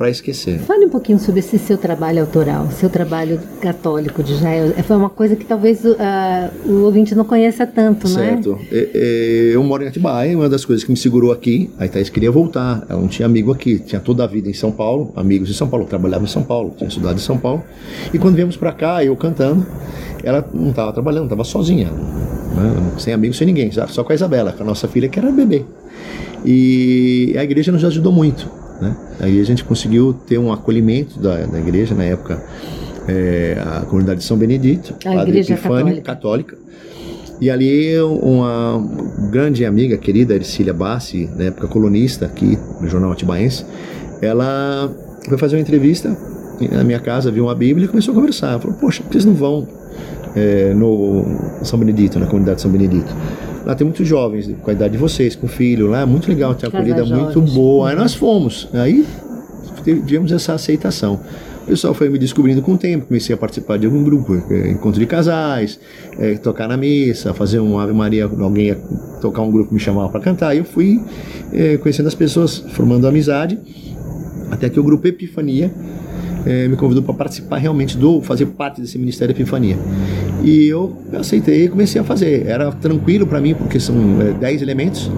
para 0.00 0.08
esquecer. 0.08 0.58
Fale 0.60 0.86
um 0.86 0.88
pouquinho 0.88 1.18
sobre 1.18 1.40
esse 1.40 1.58
seu 1.58 1.76
trabalho 1.76 2.22
autoral, 2.22 2.70
seu 2.70 2.88
trabalho 2.88 3.38
católico 3.60 4.22
de 4.22 4.32
Israel. 4.32 4.72
Foi 4.84 4.96
uma 4.96 5.10
coisa 5.10 5.36
que 5.36 5.44
talvez 5.44 5.84
uh, 5.84 5.98
o 6.64 6.84
ouvinte 6.84 7.14
não 7.14 7.22
conheça 7.22 7.66
tanto, 7.66 8.08
certo. 8.08 8.48
não 8.48 8.56
é? 8.56 8.62
Certo. 8.62 8.98
Eu 9.52 9.62
moro 9.62 9.84
em 9.84 9.88
Atibaia, 9.88 10.34
uma 10.34 10.48
das 10.48 10.64
coisas 10.64 10.82
que 10.82 10.90
me 10.90 10.96
segurou 10.96 11.30
aqui, 11.30 11.68
a 11.78 11.86
Thaís 11.86 12.08
queria 12.08 12.30
voltar, 12.30 12.82
ela 12.88 12.98
não 12.98 13.08
tinha 13.08 13.26
amigo 13.26 13.52
aqui, 13.52 13.78
tinha 13.78 14.00
toda 14.00 14.24
a 14.24 14.26
vida 14.26 14.48
em 14.48 14.54
São 14.54 14.72
Paulo, 14.72 15.12
amigos 15.14 15.50
em 15.50 15.52
São 15.52 15.68
Paulo, 15.68 15.84
trabalhava 15.84 16.24
em 16.24 16.28
São 16.28 16.44
Paulo, 16.44 16.72
tinha 16.78 16.88
estudado 16.88 17.16
em 17.16 17.20
São 17.20 17.36
Paulo. 17.36 17.62
E 18.10 18.18
quando 18.18 18.36
viemos 18.36 18.56
para 18.56 18.72
cá, 18.72 19.04
eu 19.04 19.14
cantando, 19.16 19.66
ela 20.24 20.42
não 20.54 20.70
estava 20.70 20.94
trabalhando, 20.94 21.24
estava 21.24 21.44
sozinha, 21.44 21.90
né? 21.90 22.92
sem 22.96 23.12
amigos, 23.12 23.36
sem 23.36 23.46
ninguém, 23.46 23.70
só 23.70 24.02
com 24.02 24.12
a 24.12 24.14
Isabela, 24.14 24.52
com 24.52 24.62
a 24.62 24.66
nossa 24.66 24.88
filha 24.88 25.10
que 25.10 25.18
era 25.18 25.30
bebê. 25.30 25.62
E 26.42 27.34
a 27.36 27.44
igreja 27.44 27.70
nos 27.70 27.84
ajudou 27.84 28.10
muito. 28.10 28.59
Né? 28.80 28.96
Aí 29.20 29.40
a 29.40 29.44
gente 29.44 29.64
conseguiu 29.64 30.12
ter 30.12 30.38
um 30.38 30.52
acolhimento 30.52 31.18
da, 31.18 31.46
da 31.46 31.58
igreja, 31.58 31.94
na 31.94 32.04
época, 32.04 32.42
é, 33.08 33.56
a 33.60 33.80
comunidade 33.82 34.20
de 34.20 34.26
São 34.26 34.36
Benedito, 34.36 34.94
a 35.04 35.12
Padre 35.12 35.30
igreja 35.30 35.54
Epifânio, 35.54 36.02
católica. 36.02 36.56
católica. 36.56 36.70
E 37.40 37.50
ali 37.50 37.98
uma 38.00 38.86
grande 39.30 39.64
amiga, 39.64 39.96
querida, 39.96 40.34
Ercília 40.34 40.74
Bassi, 40.74 41.28
na 41.36 41.44
época 41.44 41.68
colunista 41.68 42.26
aqui 42.26 42.58
no 42.80 42.86
Jornal 42.86 43.12
Atibaense, 43.12 43.64
ela 44.20 44.90
foi 45.26 45.38
fazer 45.38 45.56
uma 45.56 45.62
entrevista 45.62 46.14
na 46.70 46.84
minha 46.84 47.00
casa, 47.00 47.30
viu 47.30 47.44
uma 47.44 47.54
Bíblia 47.54 47.86
e 47.86 47.88
começou 47.88 48.12
a 48.12 48.14
conversar. 48.14 48.50
Ela 48.50 48.58
falou, 48.60 48.76
poxa, 48.76 49.02
por 49.02 49.08
que 49.08 49.14
vocês 49.14 49.24
não 49.24 49.34
vão 49.34 49.66
é, 50.36 50.74
no 50.74 51.24
São 51.62 51.78
Benedito, 51.78 52.18
na 52.18 52.26
comunidade 52.26 52.56
de 52.56 52.62
São 52.62 52.70
Benedito? 52.70 53.14
Lá 53.64 53.74
tem 53.74 53.84
muitos 53.84 54.06
jovens 54.06 54.50
com 54.62 54.70
a 54.70 54.72
idade 54.72 54.92
de 54.92 54.98
vocês, 54.98 55.36
com 55.36 55.46
filho, 55.46 55.86
lá 55.86 56.00
é 56.00 56.06
muito 56.06 56.28
legal, 56.28 56.54
tem 56.54 56.68
uma 56.68 56.78
acolhida 56.78 57.04
muito 57.04 57.40
boa. 57.40 57.90
Aí 57.90 57.96
nós 57.96 58.14
fomos, 58.14 58.68
aí 58.72 59.06
tivemos 59.84 60.32
essa 60.32 60.54
aceitação. 60.54 61.20
O 61.62 61.66
pessoal 61.66 61.94
foi 61.94 62.08
me 62.08 62.18
descobrindo 62.18 62.62
com 62.62 62.72
o 62.72 62.78
tempo, 62.78 63.06
comecei 63.06 63.34
a 63.34 63.38
participar 63.38 63.78
de 63.78 63.86
algum 63.86 64.02
grupo, 64.02 64.34
é, 64.50 64.70
encontro 64.70 64.98
de 64.98 65.06
casais, 65.06 65.78
é, 66.18 66.34
tocar 66.34 66.66
na 66.66 66.76
missa, 66.76 67.32
fazer 67.34 67.60
um 67.60 67.78
Ave 67.78 67.92
Maria, 67.92 68.24
alguém 68.24 68.68
ia 68.68 68.74
tocar 69.20 69.42
um 69.42 69.52
grupo 69.52 69.72
me 69.72 69.78
chamava 69.78 70.08
para 70.08 70.20
cantar, 70.20 70.54
e 70.54 70.58
eu 70.58 70.64
fui 70.64 71.00
é, 71.52 71.76
conhecendo 71.76 72.06
as 72.08 72.14
pessoas, 72.14 72.58
formando 72.72 73.06
amizade, 73.06 73.58
até 74.50 74.68
que 74.68 74.80
o 74.80 74.82
grupo 74.82 75.06
Epifania 75.06 75.70
é, 76.46 76.66
me 76.66 76.76
convidou 76.76 77.02
para 77.02 77.14
participar 77.14 77.58
realmente 77.58 77.96
do 77.96 78.20
fazer 78.20 78.46
parte 78.46 78.80
desse 78.80 78.98
Ministério 78.98 79.32
Epifania. 79.32 79.78
E 80.42 80.66
eu 80.66 80.96
aceitei 81.12 81.64
e 81.64 81.68
comecei 81.68 82.00
a 82.00 82.04
fazer. 82.04 82.46
Era 82.46 82.70
tranquilo 82.72 83.26
para 83.26 83.40
mim 83.40 83.54
porque 83.54 83.78
são 83.78 83.94
10 84.38 84.60
é, 84.60 84.64
elementos. 84.64 85.10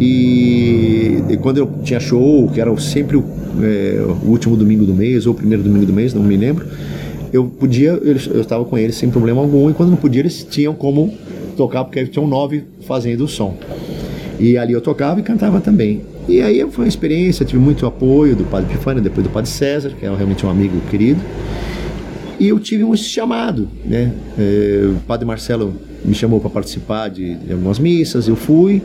E, 0.00 1.22
e, 1.28 1.36
quando 1.36 1.58
eu 1.58 1.70
tinha 1.82 2.00
show, 2.00 2.48
que 2.48 2.60
era 2.60 2.76
sempre 2.78 3.16
o, 3.16 3.24
é, 3.62 4.04
o, 4.24 4.30
último 4.30 4.56
domingo 4.56 4.84
do 4.84 4.94
mês 4.94 5.26
ou 5.26 5.32
o 5.32 5.36
primeiro 5.36 5.62
domingo 5.62 5.86
do 5.86 5.92
mês, 5.92 6.12
não 6.12 6.22
me 6.22 6.36
lembro, 6.36 6.66
eu 7.32 7.44
podia, 7.44 7.90
eu 7.90 8.40
estava 8.40 8.64
com 8.64 8.76
eles 8.76 8.96
sem 8.96 9.10
problema 9.10 9.40
algum. 9.40 9.70
E 9.70 9.74
quando 9.74 9.90
não 9.90 9.96
podia, 9.96 10.20
eles 10.20 10.44
tinham 10.48 10.74
como 10.74 11.14
tocar 11.56 11.84
porque 11.84 12.04
tinham 12.06 12.26
nove 12.26 12.64
fazendo 12.86 13.24
o 13.24 13.28
som. 13.28 13.56
E 14.38 14.58
ali 14.58 14.72
eu 14.72 14.80
tocava 14.80 15.20
e 15.20 15.22
cantava 15.22 15.60
também. 15.60 16.02
E 16.28 16.40
aí 16.40 16.64
foi 16.70 16.84
uma 16.84 16.88
experiência, 16.88 17.44
tive 17.44 17.60
muito 17.60 17.86
apoio 17.86 18.34
do 18.36 18.44
Padre 18.44 18.74
Pifânio, 18.74 19.02
depois 19.02 19.26
do 19.26 19.32
Padre 19.32 19.50
César, 19.50 19.90
que 19.98 20.04
é 20.04 20.14
realmente 20.14 20.44
um 20.44 20.50
amigo 20.50 20.80
querido. 20.90 21.20
E 22.42 22.48
eu 22.48 22.58
tive 22.58 22.82
um 22.82 22.96
chamado, 22.96 23.68
né? 23.84 24.12
É, 24.36 24.90
o 24.90 24.96
Padre 25.06 25.24
Marcelo 25.24 25.76
me 26.04 26.12
chamou 26.12 26.40
para 26.40 26.50
participar 26.50 27.06
de, 27.08 27.36
de, 27.36 27.52
algumas 27.52 27.78
missas, 27.78 28.26
eu 28.26 28.34
fui 28.34 28.82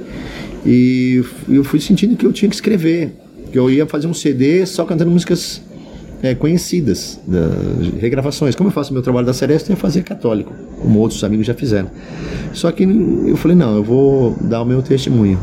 e 0.64 1.24
eu 1.50 1.64
fui 1.64 1.82
sentindo 1.82 2.16
que 2.16 2.24
eu 2.24 2.32
tinha 2.32 2.48
que 2.48 2.54
escrever, 2.54 3.16
que 3.52 3.58
eu 3.58 3.68
ia 3.68 3.88
fazer 3.88 4.06
um 4.06 4.14
CD 4.14 4.64
só 4.68 4.86
cantando 4.86 5.10
músicas 5.10 5.60
é, 6.22 6.36
conhecidas, 6.36 7.20
da, 7.26 7.50
regravações. 8.00 8.54
Como 8.54 8.70
eu 8.70 8.72
faço 8.72 8.94
meu 8.94 9.02
trabalho 9.02 9.26
da 9.26 9.34
Celeste, 9.34 9.72
eu 9.72 9.74
ia 9.74 9.82
fazer 9.82 10.04
católico, 10.04 10.54
como 10.80 11.00
outros 11.00 11.24
amigos 11.24 11.48
já 11.48 11.56
fizeram. 11.56 11.90
Só 12.54 12.72
que 12.72 12.84
eu 12.84 13.38
falei, 13.38 13.58
não, 13.58 13.76
eu 13.76 13.84
vou 13.84 14.38
dar 14.40 14.62
o 14.62 14.66
meu 14.66 14.84
testemunho. 14.84 15.40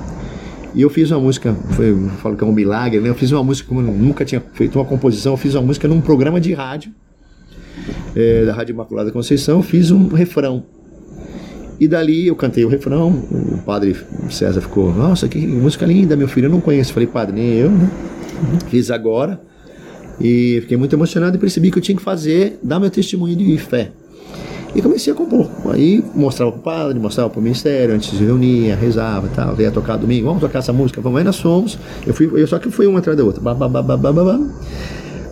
E 0.72 0.82
eu 0.82 0.88
fiz 0.88 1.10
uma 1.10 1.18
música, 1.18 1.52
foi, 1.70 1.90
eu 1.90 2.10
falo 2.22 2.36
que 2.36 2.44
é 2.44 2.46
um 2.46 2.52
milagre, 2.52 3.00
né? 3.00 3.08
Eu 3.08 3.16
fiz 3.16 3.32
uma 3.32 3.42
música 3.42 3.68
como 3.68 3.80
eu 3.80 3.92
nunca 3.92 4.24
tinha 4.24 4.40
feito 4.52 4.78
uma 4.78 4.84
composição, 4.84 5.32
eu 5.32 5.36
fiz 5.36 5.56
uma 5.56 5.62
música 5.62 5.88
num 5.88 6.00
programa 6.00 6.40
de 6.40 6.52
rádio, 6.52 6.92
é, 8.14 8.44
da 8.44 8.52
Rádio 8.52 8.72
Imaculada 8.72 9.10
Conceição, 9.10 9.62
fiz 9.62 9.90
um 9.90 10.08
refrão. 10.08 10.64
E 11.78 11.88
dali 11.88 12.28
eu 12.28 12.36
cantei 12.36 12.64
o 12.64 12.68
refrão, 12.68 13.10
o 13.10 13.58
padre 13.58 13.96
César 14.30 14.60
ficou, 14.60 14.94
nossa, 14.94 15.28
que 15.28 15.44
música 15.44 15.84
linda, 15.84 16.14
meu 16.14 16.28
filho, 16.28 16.46
eu 16.46 16.50
não 16.50 16.60
conheço. 16.60 16.92
Falei, 16.92 17.06
padre, 17.06 17.34
nem 17.34 17.54
eu, 17.54 17.70
né? 17.70 17.90
Fiz 18.68 18.90
agora. 18.90 19.40
E 20.20 20.58
fiquei 20.62 20.76
muito 20.76 20.94
emocionado 20.94 21.36
e 21.36 21.40
percebi 21.40 21.70
que 21.70 21.78
eu 21.78 21.82
tinha 21.82 21.96
que 21.96 22.02
fazer, 22.02 22.58
dar 22.62 22.78
meu 22.78 22.90
testemunho 22.90 23.34
de 23.34 23.58
fé. 23.58 23.90
E 24.74 24.82
comecei 24.82 25.12
a 25.12 25.16
compor. 25.16 25.48
Aí 25.72 26.02
mostrava 26.14 26.52
para 26.52 26.60
o 26.60 26.62
padre, 26.62 26.98
mostrava 26.98 27.30
para 27.30 27.38
o 27.38 27.42
ministério, 27.42 27.94
antes 27.94 28.16
de 28.16 28.24
reunia, 28.24 28.74
rezava 28.76 29.28
tal, 29.28 29.60
ia 29.60 29.70
tocar 29.70 29.96
domingo, 29.96 30.26
vamos 30.26 30.40
tocar 30.40 30.60
essa 30.60 30.72
música, 30.72 31.00
vamos. 31.00 31.18
Aí 31.18 31.24
nós 31.24 31.38
fomos, 31.38 31.78
eu 32.06 32.14
fui, 32.14 32.30
eu, 32.32 32.46
só 32.46 32.58
que 32.58 32.70
fui 32.70 32.86
uma 32.86 32.98
atrás 32.98 33.16
da 33.16 33.24
outra. 33.24 33.42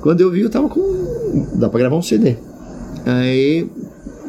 Quando 0.01 0.21
eu 0.21 0.31
vi, 0.31 0.41
eu 0.41 0.51
tava 0.51 0.69
com. 0.69 1.49
dá 1.55 1.69
para 1.69 1.81
gravar 1.81 1.97
um 1.97 2.03
CD. 2.03 2.37
Aí 3.05 3.69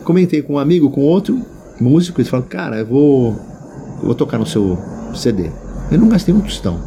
comentei 0.04 0.42
com 0.42 0.54
um 0.54 0.60
amigo, 0.60 0.90
com 0.90 1.02
outro 1.02 1.40
músico, 1.80 2.20
eles 2.20 2.30
falaram, 2.30 2.50
cara, 2.50 2.80
eu 2.80 2.86
vou, 2.86 3.40
eu 4.00 4.06
vou 4.06 4.16
tocar 4.16 4.38
no 4.38 4.46
seu 4.46 4.78
CD. 5.16 5.50
Eu 5.92 6.00
não 6.00 6.10
gastei 6.10 6.34
um 6.34 6.42
tostão. 6.42 6.80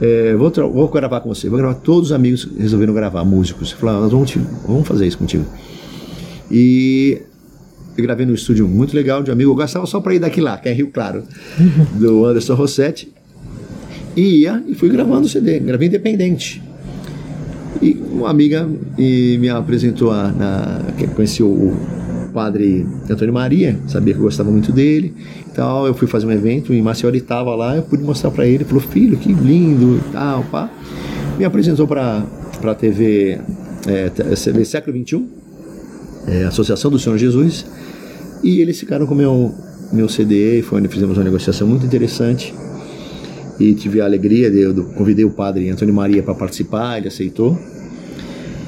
É, 0.00 0.34
vou, 0.34 0.50
vou 0.50 0.88
gravar 0.88 1.20
com 1.20 1.28
você, 1.28 1.48
vou 1.48 1.58
gravar. 1.58 1.74
Todos 1.74 2.10
os 2.10 2.12
amigos 2.12 2.48
resolveram 2.58 2.94
gravar, 2.94 3.24
músicos. 3.24 3.72
Falaram, 3.72 4.02
nós 4.02 4.12
vamos, 4.12 4.30
te, 4.30 4.40
vamos 4.66 4.86
fazer 4.86 5.06
isso 5.06 5.18
contigo. 5.18 5.44
E 6.50 7.22
eu 7.96 8.02
gravei 8.02 8.26
no 8.26 8.34
estúdio 8.34 8.66
muito 8.68 8.94
legal 8.94 9.22
de 9.22 9.30
um 9.30 9.32
amigo, 9.32 9.50
eu 9.50 9.54
gastava 9.54 9.86
só 9.86 10.00
para 10.00 10.14
ir 10.14 10.18
daqui 10.18 10.40
lá, 10.40 10.58
que 10.58 10.68
é 10.68 10.72
Rio 10.72 10.88
Claro, 10.88 11.22
do 11.94 12.24
Anderson 12.24 12.54
Rossetti. 12.54 13.12
E 14.16 14.42
ia 14.42 14.62
e 14.66 14.74
fui 14.74 14.88
gravando 14.88 15.26
o 15.26 15.28
CD, 15.28 15.58
gravei 15.58 15.88
independente. 15.88 16.62
E 17.84 18.02
uma 18.10 18.30
amiga 18.30 18.66
e 18.96 19.36
me 19.38 19.50
apresentou 19.50 20.10
a, 20.10 20.32
na, 20.32 20.80
conheci 21.14 21.42
o, 21.42 21.76
padre 22.32 22.84
Antônio 23.08 23.32
Maria, 23.32 23.78
sabia 23.86 24.14
que 24.14 24.18
eu 24.18 24.24
gostava 24.24 24.50
muito 24.50 24.72
dele. 24.72 25.14
Então 25.52 25.86
eu 25.86 25.92
fui 25.92 26.08
fazer 26.08 26.26
um 26.26 26.32
evento 26.32 26.72
em 26.72 26.80
Maceió, 26.80 27.10
ele 27.10 27.18
estava 27.18 27.54
lá, 27.54 27.76
eu 27.76 27.82
pude 27.82 28.02
mostrar 28.02 28.30
para 28.30 28.46
ele, 28.46 28.64
falou: 28.64 28.80
"Filho, 28.80 29.18
que 29.18 29.32
lindo", 29.32 29.98
e 29.98 30.12
tal, 30.12 30.42
pá. 30.44 30.70
Me 31.38 31.44
apresentou 31.44 31.86
para 31.86 32.24
para 32.58 32.74
TV 32.74 33.38
é, 33.86 34.64
Século 34.64 34.94
21 34.94 35.28
é, 36.26 36.44
Associação 36.44 36.90
do 36.90 36.98
Senhor 36.98 37.18
Jesus, 37.18 37.66
e 38.42 38.60
eles 38.60 38.80
ficaram 38.80 39.06
com 39.06 39.14
meu 39.14 39.54
meu 39.92 40.08
CD, 40.08 40.62
foi 40.62 40.80
onde 40.80 40.88
fizemos 40.88 41.18
uma 41.18 41.24
negociação 41.24 41.68
muito 41.68 41.84
interessante. 41.84 42.54
E 43.58 43.74
tive 43.74 44.00
a 44.00 44.04
alegria 44.04 44.50
de 44.50 44.60
eu 44.60 44.74
convidei 44.96 45.24
o 45.24 45.30
padre 45.30 45.68
Antônio 45.68 45.94
Maria 45.94 46.22
para 46.22 46.34
participar, 46.34 46.98
ele 46.98 47.08
aceitou. 47.08 47.58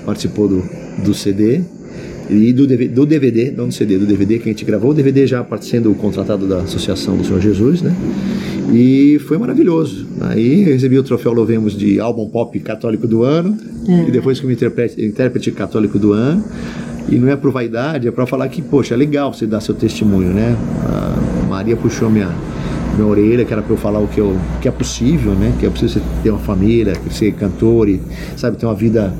Participou 0.05 0.49
do, 0.49 0.63
do 1.05 1.13
CD 1.13 1.63
e 2.29 2.53
do, 2.53 2.67
do 2.67 3.07
DVD, 3.07 3.53
não 3.53 3.69
do 3.69 3.75
CD, 3.75 3.99
do 3.99 4.07
DVD 4.07 4.39
que 4.39 4.49
a 4.49 4.53
gente 4.53 4.65
gravou, 4.65 4.91
o 4.91 4.95
DVD 4.95 5.27
já 5.27 5.47
sendo 5.61 5.95
contratado 5.95 6.47
da 6.47 6.59
Associação 6.59 7.17
do 7.17 7.25
Senhor 7.25 7.41
Jesus, 7.41 7.83
né? 7.83 7.95
E 8.73 9.21
foi 9.29 9.39
maravilhoso. 9.39 10.07
Aí 10.21 10.65
recebi 10.65 10.99
o 10.99 11.03
troféu 11.03 11.33
Louvemos 11.33 11.77
de 11.77 12.01
álbum 12.01 12.29
pop 12.29 12.59
católico 12.61 13.07
do 13.07 13.23
ano, 13.23 13.57
é. 13.89 14.09
e 14.09 14.11
depois 14.11 14.41
como 14.41 14.53
intérprete, 14.53 15.05
intérprete 15.05 15.53
católico 15.53 15.99
do 15.99 16.13
ano. 16.13 16.45
E 17.09 17.17
não 17.17 17.29
é 17.29 17.37
por 17.37 17.53
vaidade, 17.53 18.09
é 18.09 18.11
para 18.11 18.27
falar 18.27 18.49
que, 18.49 18.61
poxa, 18.61 18.95
é 18.95 18.97
legal 18.97 19.33
você 19.33 19.47
dar 19.47 19.61
seu 19.61 19.75
testemunho, 19.75 20.31
né? 20.31 20.57
A 20.85 21.47
Maria 21.49 21.77
puxou 21.77 22.11
minha, 22.11 22.29
minha 22.97 23.09
orelha, 23.09 23.45
que 23.45 23.53
era 23.53 23.63
para 23.63 23.73
eu 23.73 23.77
falar 23.77 23.99
o 23.99 24.09
que, 24.09 24.21
eu, 24.21 24.37
que 24.61 24.69
é 24.69 24.71
possível, 24.71 25.33
né? 25.33 25.55
Que 25.59 25.67
é 25.67 25.71
possível 25.71 26.01
você 26.01 26.23
ter 26.23 26.31
uma 26.31 26.39
família, 26.39 26.95
ser 27.11 27.33
cantor 27.33 27.89
e, 27.89 28.01
sabe, 28.37 28.57
ter 28.57 28.67
uma 28.67 28.75
vida 28.75 29.13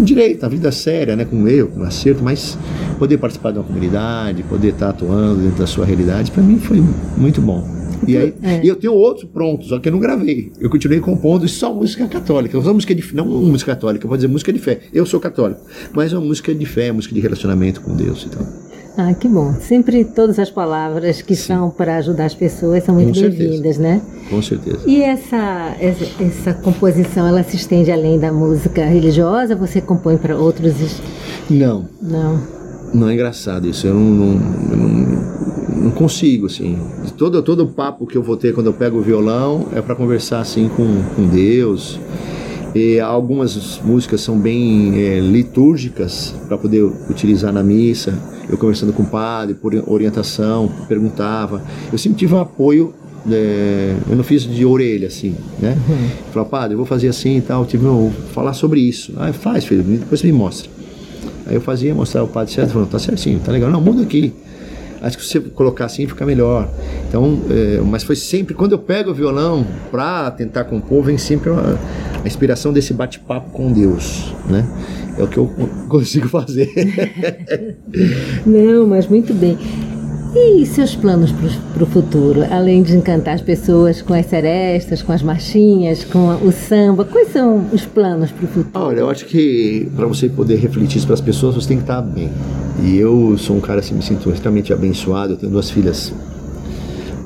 direita, 0.00 0.46
uma 0.46 0.50
vida 0.50 0.70
séria, 0.70 1.16
né? 1.16 1.24
Com 1.24 1.46
erro, 1.48 1.68
com 1.68 1.82
acerto, 1.82 2.22
mas 2.22 2.58
poder 2.98 3.18
participar 3.18 3.52
de 3.52 3.58
uma 3.58 3.64
comunidade, 3.64 4.42
poder 4.42 4.68
estar 4.68 4.90
atuando 4.90 5.42
dentro 5.42 5.58
da 5.58 5.66
sua 5.66 5.84
realidade, 5.84 6.30
para 6.30 6.42
mim 6.42 6.58
foi 6.58 6.82
muito 7.16 7.40
bom. 7.40 7.78
E, 8.06 8.16
aí, 8.16 8.34
é. 8.42 8.64
e 8.64 8.68
eu 8.68 8.76
tenho 8.76 8.92
outros 8.92 9.28
prontos, 9.28 9.68
só 9.68 9.78
que 9.78 9.88
eu 9.88 9.92
não 9.92 9.98
gravei. 9.98 10.52
Eu 10.60 10.70
continuei 10.70 11.00
compondo 11.00 11.48
só 11.48 11.74
música 11.74 12.06
católica. 12.06 12.60
Não 12.60 12.74
música 12.74 12.94
de 12.94 13.14
não 13.14 13.26
música 13.26 13.74
católica, 13.74 14.04
eu 14.04 14.08
vou 14.08 14.16
dizer 14.16 14.28
música 14.28 14.52
de 14.52 14.58
fé. 14.58 14.80
Eu 14.92 15.04
sou 15.04 15.18
católico, 15.18 15.60
mas 15.92 16.12
é 16.12 16.18
uma 16.18 16.26
música 16.26 16.54
de 16.54 16.66
fé, 16.66 16.92
música 16.92 17.14
de 17.14 17.20
relacionamento 17.20 17.80
com 17.80 17.96
Deus. 17.96 18.26
Então. 18.28 18.67
Ah, 19.00 19.14
que 19.14 19.28
bom. 19.28 19.54
Sempre 19.60 20.04
todas 20.04 20.40
as 20.40 20.50
palavras 20.50 21.22
que 21.22 21.36
Sim. 21.36 21.46
são 21.46 21.70
para 21.70 21.98
ajudar 21.98 22.24
as 22.24 22.34
pessoas 22.34 22.82
são 22.82 22.96
muito 22.96 23.20
bem-vindas, 23.20 23.78
né? 23.78 24.02
Com 24.28 24.42
certeza. 24.42 24.80
E 24.88 25.04
essa, 25.04 25.76
essa, 25.78 26.04
essa, 26.20 26.54
composição, 26.54 27.24
ela 27.24 27.44
se 27.44 27.54
estende 27.54 27.92
além 27.92 28.18
da 28.18 28.32
música 28.32 28.84
religiosa? 28.84 29.54
Você 29.54 29.80
compõe 29.80 30.16
para 30.16 30.36
outros? 30.36 31.00
Não. 31.48 31.88
Não. 32.02 32.42
Não 32.92 33.08
é 33.08 33.14
engraçado 33.14 33.68
isso. 33.68 33.86
Eu 33.86 33.94
não, 33.94 34.00
não, 34.00 34.72
eu 34.72 34.76
não, 34.76 35.82
não 35.84 35.90
consigo, 35.92 36.46
assim. 36.46 36.76
Todo, 37.16 37.40
todo 37.40 37.62
o 37.62 37.68
papo 37.68 38.04
que 38.04 38.18
eu 38.18 38.22
vou 38.24 38.36
ter 38.36 38.52
quando 38.52 38.66
eu 38.66 38.72
pego 38.72 38.98
o 38.98 39.00
violão 39.00 39.68
é 39.76 39.80
para 39.80 39.94
conversar, 39.94 40.40
assim, 40.40 40.68
com, 40.68 41.04
com 41.14 41.24
Deus. 41.28 42.00
E 42.78 43.00
algumas 43.00 43.80
músicas 43.84 44.20
são 44.20 44.38
bem 44.38 44.94
é, 44.94 45.18
litúrgicas 45.18 46.32
para 46.46 46.56
poder 46.56 46.84
utilizar 47.10 47.52
na 47.52 47.60
missa. 47.60 48.16
Eu 48.48 48.56
conversando 48.56 48.92
com 48.92 49.02
o 49.02 49.06
padre, 49.06 49.54
por 49.54 49.74
orientação, 49.88 50.70
perguntava. 50.86 51.60
Eu 51.90 51.98
sempre 51.98 52.18
tive 52.18 52.34
um 52.34 52.40
apoio 52.40 52.94
é, 53.28 53.96
eu 54.08 54.16
não 54.16 54.22
fiz 54.22 54.42
de 54.42 54.64
orelha 54.64 55.08
assim, 55.08 55.34
né? 55.58 55.76
Uhum. 55.88 56.08
Falei, 56.32 56.48
padre, 56.48 56.74
eu 56.74 56.76
vou 56.78 56.86
fazer 56.86 57.08
assim 57.08 57.38
e 57.38 57.40
tal, 57.40 57.66
tive 57.66 57.84
um, 57.84 58.12
falar 58.32 58.52
sobre 58.52 58.78
isso. 58.78 59.12
Ah, 59.16 59.32
faz, 59.32 59.64
filho, 59.64 59.82
depois 59.82 60.20
você 60.20 60.28
me 60.28 60.32
mostra. 60.32 60.70
Aí 61.46 61.56
eu 61.56 61.60
fazia, 61.60 61.92
mostrava 61.92 62.26
o 62.26 62.30
padre 62.30 62.54
certo, 62.54 62.70
falou, 62.70 62.86
tá 62.86 62.98
certinho, 62.98 63.40
tá 63.40 63.50
legal. 63.50 63.70
Não, 63.70 63.80
muda 63.80 64.02
aqui. 64.02 64.32
Acho 65.00 65.16
que 65.16 65.24
se 65.24 65.30
você 65.30 65.40
colocar 65.40 65.84
assim 65.84 66.06
fica 66.06 66.26
melhor. 66.26 66.68
Então, 67.08 67.40
é, 67.50 67.80
mas 67.84 68.02
foi 68.02 68.16
sempre, 68.16 68.54
quando 68.54 68.72
eu 68.72 68.78
pego 68.78 69.10
o 69.10 69.14
violão 69.14 69.66
para 69.90 70.30
tentar 70.30 70.64
compor, 70.64 71.04
vem 71.04 71.18
sempre 71.18 71.50
uma, 71.50 71.78
a 72.28 72.30
inspiração 72.30 72.72
desse 72.72 72.92
bate-papo 72.92 73.50
com 73.50 73.72
Deus, 73.72 74.34
né? 74.48 74.68
É 75.16 75.22
o 75.22 75.26
que 75.26 75.38
eu 75.38 75.46
consigo 75.88 76.28
fazer. 76.28 76.70
Não, 78.46 78.86
mas 78.86 79.08
muito 79.08 79.32
bem. 79.32 79.58
E 80.34 80.66
seus 80.66 80.94
planos 80.94 81.32
para 81.32 81.82
o 81.82 81.86
futuro, 81.86 82.44
além 82.50 82.82
de 82.82 82.94
encantar 82.94 83.34
as 83.34 83.40
pessoas 83.40 84.02
com 84.02 84.12
as 84.12 84.26
serestas, 84.26 85.00
com 85.00 85.10
as 85.10 85.22
marchinhas, 85.22 86.04
com 86.04 86.28
o 86.46 86.52
samba, 86.52 87.04
quais 87.06 87.32
são 87.32 87.66
os 87.72 87.86
planos 87.86 88.30
para 88.30 88.44
o 88.44 88.48
futuro? 88.48 88.70
Olha, 88.74 89.00
eu 89.00 89.10
acho 89.10 89.24
que 89.24 89.88
para 89.96 90.06
você 90.06 90.28
poder 90.28 90.56
refletir 90.56 90.98
isso 90.98 91.06
para 91.06 91.14
as 91.14 91.20
pessoas, 91.20 91.54
você 91.54 91.68
tem 91.68 91.78
que 91.78 91.84
estar 91.84 92.02
bem. 92.02 92.30
E 92.84 92.96
eu 92.98 93.36
sou 93.38 93.56
um 93.56 93.60
cara 93.60 93.80
assim, 93.80 93.94
me 93.94 94.02
sinto 94.02 94.30
extremamente 94.30 94.70
abençoado. 94.70 95.32
Eu 95.32 95.36
tenho 95.38 95.50
duas 95.50 95.70
filhas 95.70 96.12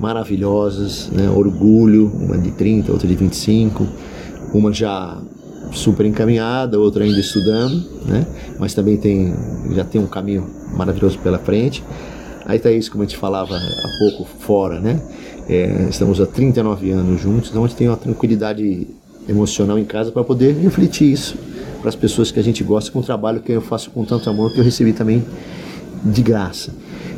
maravilhosas, 0.01 1.11
né? 1.13 1.29
orgulho, 1.29 2.11
uma 2.15 2.39
de 2.39 2.53
30, 2.53 2.93
outra 2.93 3.07
de 3.07 3.17
25, 3.17 3.87
uma 4.53 4.73
já 4.73 5.21
super 5.73 6.05
encaminhada, 6.07 6.79
outra 6.79 7.05
ainda 7.05 7.19
estudando, 7.19 7.83
né? 8.07 8.27
mas 8.59 8.75
também 8.75 8.97
tem, 8.97 9.35
já 9.75 9.85
tem 9.85 10.01
um 10.01 10.07
caminho 10.07 10.47
maravilhoso 10.77 11.19
pela 11.19 11.39
frente. 11.39 11.83
Aí 12.45 12.59
tá 12.59 12.71
isso, 12.71 12.91
como 12.91 13.03
a 13.03 13.07
gente 13.07 13.17
falava 13.17 13.55
há 13.57 13.99
pouco, 13.99 14.29
fora, 14.41 14.81
né? 14.81 15.01
É, 15.49 15.87
estamos 15.89 16.21
há 16.21 16.27
39 16.27 16.91
anos 16.91 17.21
juntos, 17.21 17.51
então 17.51 17.65
a 17.65 17.69
gente 17.69 17.77
tem 17.77 17.89
uma 17.89 17.97
tranquilidade 17.97 18.89
emocional 19.29 19.79
em 19.79 19.85
casa 19.85 20.11
para 20.11 20.25
poder 20.25 20.55
refletir 20.57 21.13
isso 21.13 21.37
para 21.83 21.89
as 21.89 21.97
pessoas 21.97 22.31
que 22.31 22.39
a 22.39 22.43
gente 22.43 22.63
gosta 22.63 22.91
com 22.91 23.01
o 23.01 23.03
trabalho 23.03 23.41
que 23.41 23.53
eu 23.53 23.61
faço 23.61 23.91
com 23.91 24.05
tanto 24.05 24.31
amor 24.31 24.53
que 24.53 24.59
eu 24.59 24.65
recebi 24.65 24.93
também 24.93 25.25
de 26.05 26.23
graça. 26.23 26.73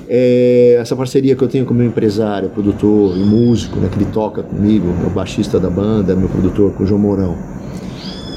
É, 0.09 0.77
essa 0.81 0.95
parceria 0.95 1.35
que 1.35 1.43
eu 1.43 1.49
tenho 1.49 1.65
com 1.65 1.73
meu 1.73 1.87
empresário, 1.87 2.49
produtor 2.51 3.17
e 3.17 3.21
músico, 3.21 3.79
né, 3.79 3.89
que 3.91 3.97
ele 3.99 4.11
toca 4.13 4.43
comigo, 4.43 4.87
o 5.07 5.11
baixista 5.11 5.59
da 5.59 5.71
banda, 5.71 6.15
meu 6.15 6.29
produtor, 6.29 6.73
com 6.73 6.85
o 6.85 6.87
João 6.87 7.01
Mourão, 7.01 7.37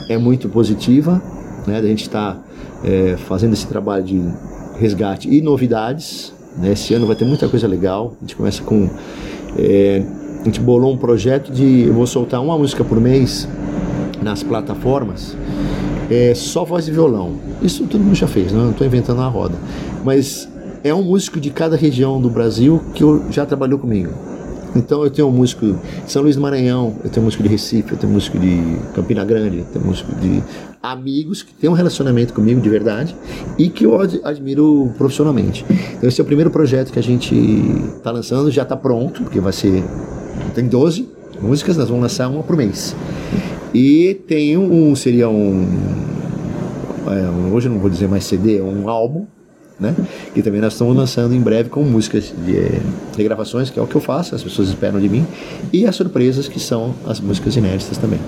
é 0.09 0.17
muito 0.17 0.47
positiva. 0.49 1.21
Né, 1.65 1.77
a 1.77 1.81
gente 1.81 2.03
está 2.03 2.37
é, 2.83 3.17
fazendo 3.17 3.53
esse 3.53 3.67
trabalho 3.67 4.03
de 4.03 4.21
resgate 4.79 5.29
e 5.29 5.41
novidades. 5.41 6.33
Né, 6.57 6.71
esse 6.71 6.93
ano 6.93 7.05
vai 7.05 7.15
ter 7.15 7.25
muita 7.25 7.47
coisa 7.47 7.67
legal. 7.67 8.13
A 8.17 8.21
gente 8.21 8.35
começa 8.35 8.63
com. 8.63 8.89
É, 9.57 10.03
a 10.41 10.43
gente 10.45 10.59
bolou 10.59 10.93
um 10.93 10.97
projeto 10.97 11.51
de. 11.51 11.83
Eu 11.87 11.93
vou 11.93 12.07
soltar 12.07 12.41
uma 12.41 12.57
música 12.57 12.83
por 12.83 12.99
mês 12.99 13.47
nas 14.21 14.43
plataformas. 14.43 15.35
É, 16.09 16.33
só 16.33 16.63
voz 16.63 16.87
e 16.87 16.91
violão. 16.91 17.35
Isso 17.61 17.85
todo 17.85 18.01
mundo 18.01 18.15
já 18.15 18.27
fez, 18.27 18.53
não 18.53 18.71
estou 18.71 18.87
inventando 18.87 19.21
a 19.21 19.27
roda. 19.27 19.55
Mas 20.05 20.47
é 20.87 20.93
um 20.93 21.03
músico 21.03 21.39
de 21.39 21.49
cada 21.49 21.75
região 21.75 22.21
do 22.21 22.29
Brasil 22.29 22.81
que 22.93 23.03
já 23.29 23.45
trabalhou 23.45 23.77
comigo. 23.77 24.11
Então 24.75 25.03
eu 25.03 25.09
tenho 25.09 25.27
um 25.27 25.31
músico 25.31 25.65
de 26.05 26.11
São 26.11 26.21
Luís 26.21 26.35
do 26.35 26.41
Maranhão, 26.41 26.95
eu 27.03 27.09
tenho 27.09 27.23
um 27.23 27.25
músico 27.25 27.43
de 27.43 27.49
Recife, 27.49 27.91
eu 27.91 27.97
tenho 27.97 28.11
um 28.11 28.15
músico 28.15 28.37
de 28.37 28.77
Campina 28.93 29.25
Grande, 29.25 29.59
eu 29.59 29.65
tenho 29.65 29.83
um 29.83 29.87
músico 29.87 30.13
de 30.15 30.41
amigos 30.81 31.41
que 31.41 31.53
têm 31.53 31.69
um 31.69 31.73
relacionamento 31.73 32.33
comigo 32.33 32.61
de 32.61 32.69
verdade 32.69 33.15
e 33.57 33.69
que 33.69 33.85
eu 33.85 33.99
admiro 34.23 34.93
profissionalmente. 34.97 35.65
Então 35.97 36.07
esse 36.07 36.21
é 36.21 36.23
o 36.23 36.27
primeiro 36.27 36.51
projeto 36.51 36.91
que 36.91 36.99
a 36.99 37.03
gente 37.03 37.35
está 37.97 38.11
lançando, 38.11 38.51
já 38.51 38.63
está 38.63 38.77
pronto, 38.77 39.23
porque 39.23 39.39
vai 39.39 39.53
ser 39.53 39.83
tem 40.53 40.67
12 40.67 41.09
músicas, 41.41 41.75
nós 41.75 41.87
vamos 41.87 42.03
lançar 42.03 42.29
uma 42.29 42.43
por 42.43 42.55
mês. 42.55 42.95
E 43.73 44.13
tem 44.27 44.57
um, 44.57 44.95
seria 44.95 45.27
um, 45.27 45.65
é, 47.07 47.51
hoje 47.53 47.67
eu 47.67 47.73
não 47.73 47.79
vou 47.79 47.89
dizer 47.89 48.07
mais 48.07 48.23
CD, 48.25 48.59
é 48.59 48.63
um 48.63 48.87
álbum 48.87 49.25
né? 49.79 49.95
E 50.35 50.41
também 50.41 50.59
nós 50.59 50.73
estamos 50.73 50.95
lançando 50.95 51.33
em 51.33 51.41
breve 51.41 51.69
com 51.69 51.83
músicas 51.83 52.33
de 52.45 52.57
eh, 52.57 52.81
regravações, 53.15 53.69
que 53.69 53.79
é 53.79 53.81
o 53.81 53.87
que 53.87 53.95
eu 53.95 54.01
faço, 54.01 54.33
as 54.33 54.43
pessoas 54.43 54.69
esperam 54.69 54.99
de 54.99 55.07
mim, 55.07 55.25
e 55.71 55.85
as 55.85 55.95
surpresas 55.95 56.47
que 56.47 56.59
são 56.59 56.93
as 57.05 57.19
músicas 57.19 57.55
inéditas 57.55 57.97
também. 57.97 58.19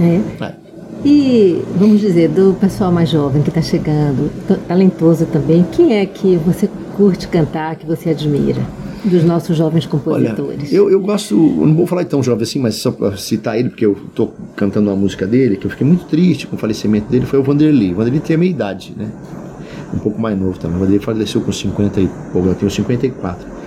É. 0.00 0.44
é. 0.44 0.68
E 1.04 1.62
vamos 1.76 2.00
dizer, 2.00 2.28
do 2.28 2.54
pessoal 2.60 2.90
mais 2.90 3.08
jovem 3.08 3.42
que 3.42 3.50
está 3.50 3.62
chegando, 3.62 4.30
talentoso 4.66 5.26
também, 5.26 5.64
quem 5.70 5.96
é 5.96 6.04
que 6.04 6.36
você 6.36 6.68
curte 6.96 7.28
cantar, 7.28 7.76
que 7.76 7.86
você 7.86 8.10
admira? 8.10 8.60
Dos 9.04 9.22
nossos 9.22 9.56
jovens 9.56 9.86
compositores. 9.86 10.68
Olha, 10.68 10.74
eu, 10.74 10.90
eu 10.90 11.00
gosto, 11.00 11.36
não 11.36 11.72
vou 11.72 11.86
falar 11.86 12.04
tão 12.04 12.20
jovem 12.20 12.42
assim, 12.42 12.58
mas 12.58 12.74
só 12.74 12.90
para 12.90 13.16
citar 13.16 13.56
ele, 13.56 13.68
porque 13.68 13.86
eu 13.86 13.96
estou 14.08 14.34
cantando 14.56 14.90
uma 14.90 14.96
música 14.96 15.24
dele, 15.24 15.56
que 15.56 15.66
eu 15.66 15.70
fiquei 15.70 15.86
muito 15.86 16.04
triste 16.06 16.48
com 16.48 16.56
o 16.56 16.58
falecimento 16.58 17.08
dele, 17.08 17.24
foi 17.24 17.38
o 17.38 17.42
Vanderlei. 17.44 17.92
O 17.92 17.94
Vanderlei 17.94 18.20
tem 18.20 18.34
a 18.34 18.38
minha 18.38 18.50
idade, 18.50 18.92
né? 18.96 19.08
Um 19.94 19.98
pouco 19.98 20.20
mais 20.20 20.38
novo 20.38 20.58
também, 20.58 20.78
mas 20.78 20.88
ele 20.88 20.98
faleceu 20.98 21.40
com 21.40 21.52
50 21.52 22.00
e 22.00 22.08
pouco, 22.32 22.48
eu 22.48 22.54
tenho 22.54 22.70
54. 22.70 23.58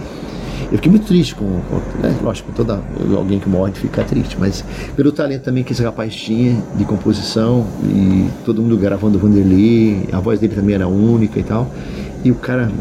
Eu 0.71 0.77
fiquei 0.77 0.89
muito 0.89 1.05
triste 1.05 1.36
com, 1.36 1.45
com 1.45 2.01
né? 2.01 2.15
lógico, 2.23 2.51
toda 2.55 2.79
alguém 3.17 3.39
que 3.39 3.49
morre 3.49 3.73
fica 3.73 4.03
triste, 4.05 4.38
mas 4.39 4.63
pelo 4.95 5.12
talento 5.12 5.43
também 5.43 5.65
que 5.65 5.73
esse 5.73 5.84
rapaz 5.84 6.15
tinha 6.15 6.55
de 6.75 6.86
composição 6.86 7.67
e 7.84 8.29
todo 8.45 8.62
mundo 8.62 8.77
gravando 8.77 9.17
o 9.17 9.21
Vanderlei, 9.21 10.07
a 10.13 10.19
voz 10.21 10.39
dele 10.39 10.55
também 10.55 10.75
era 10.75 10.88
única 10.88 11.39
e 11.39 11.43
tal. 11.43 11.69
E 12.23 12.31
o 12.31 12.36
cara 12.36 12.71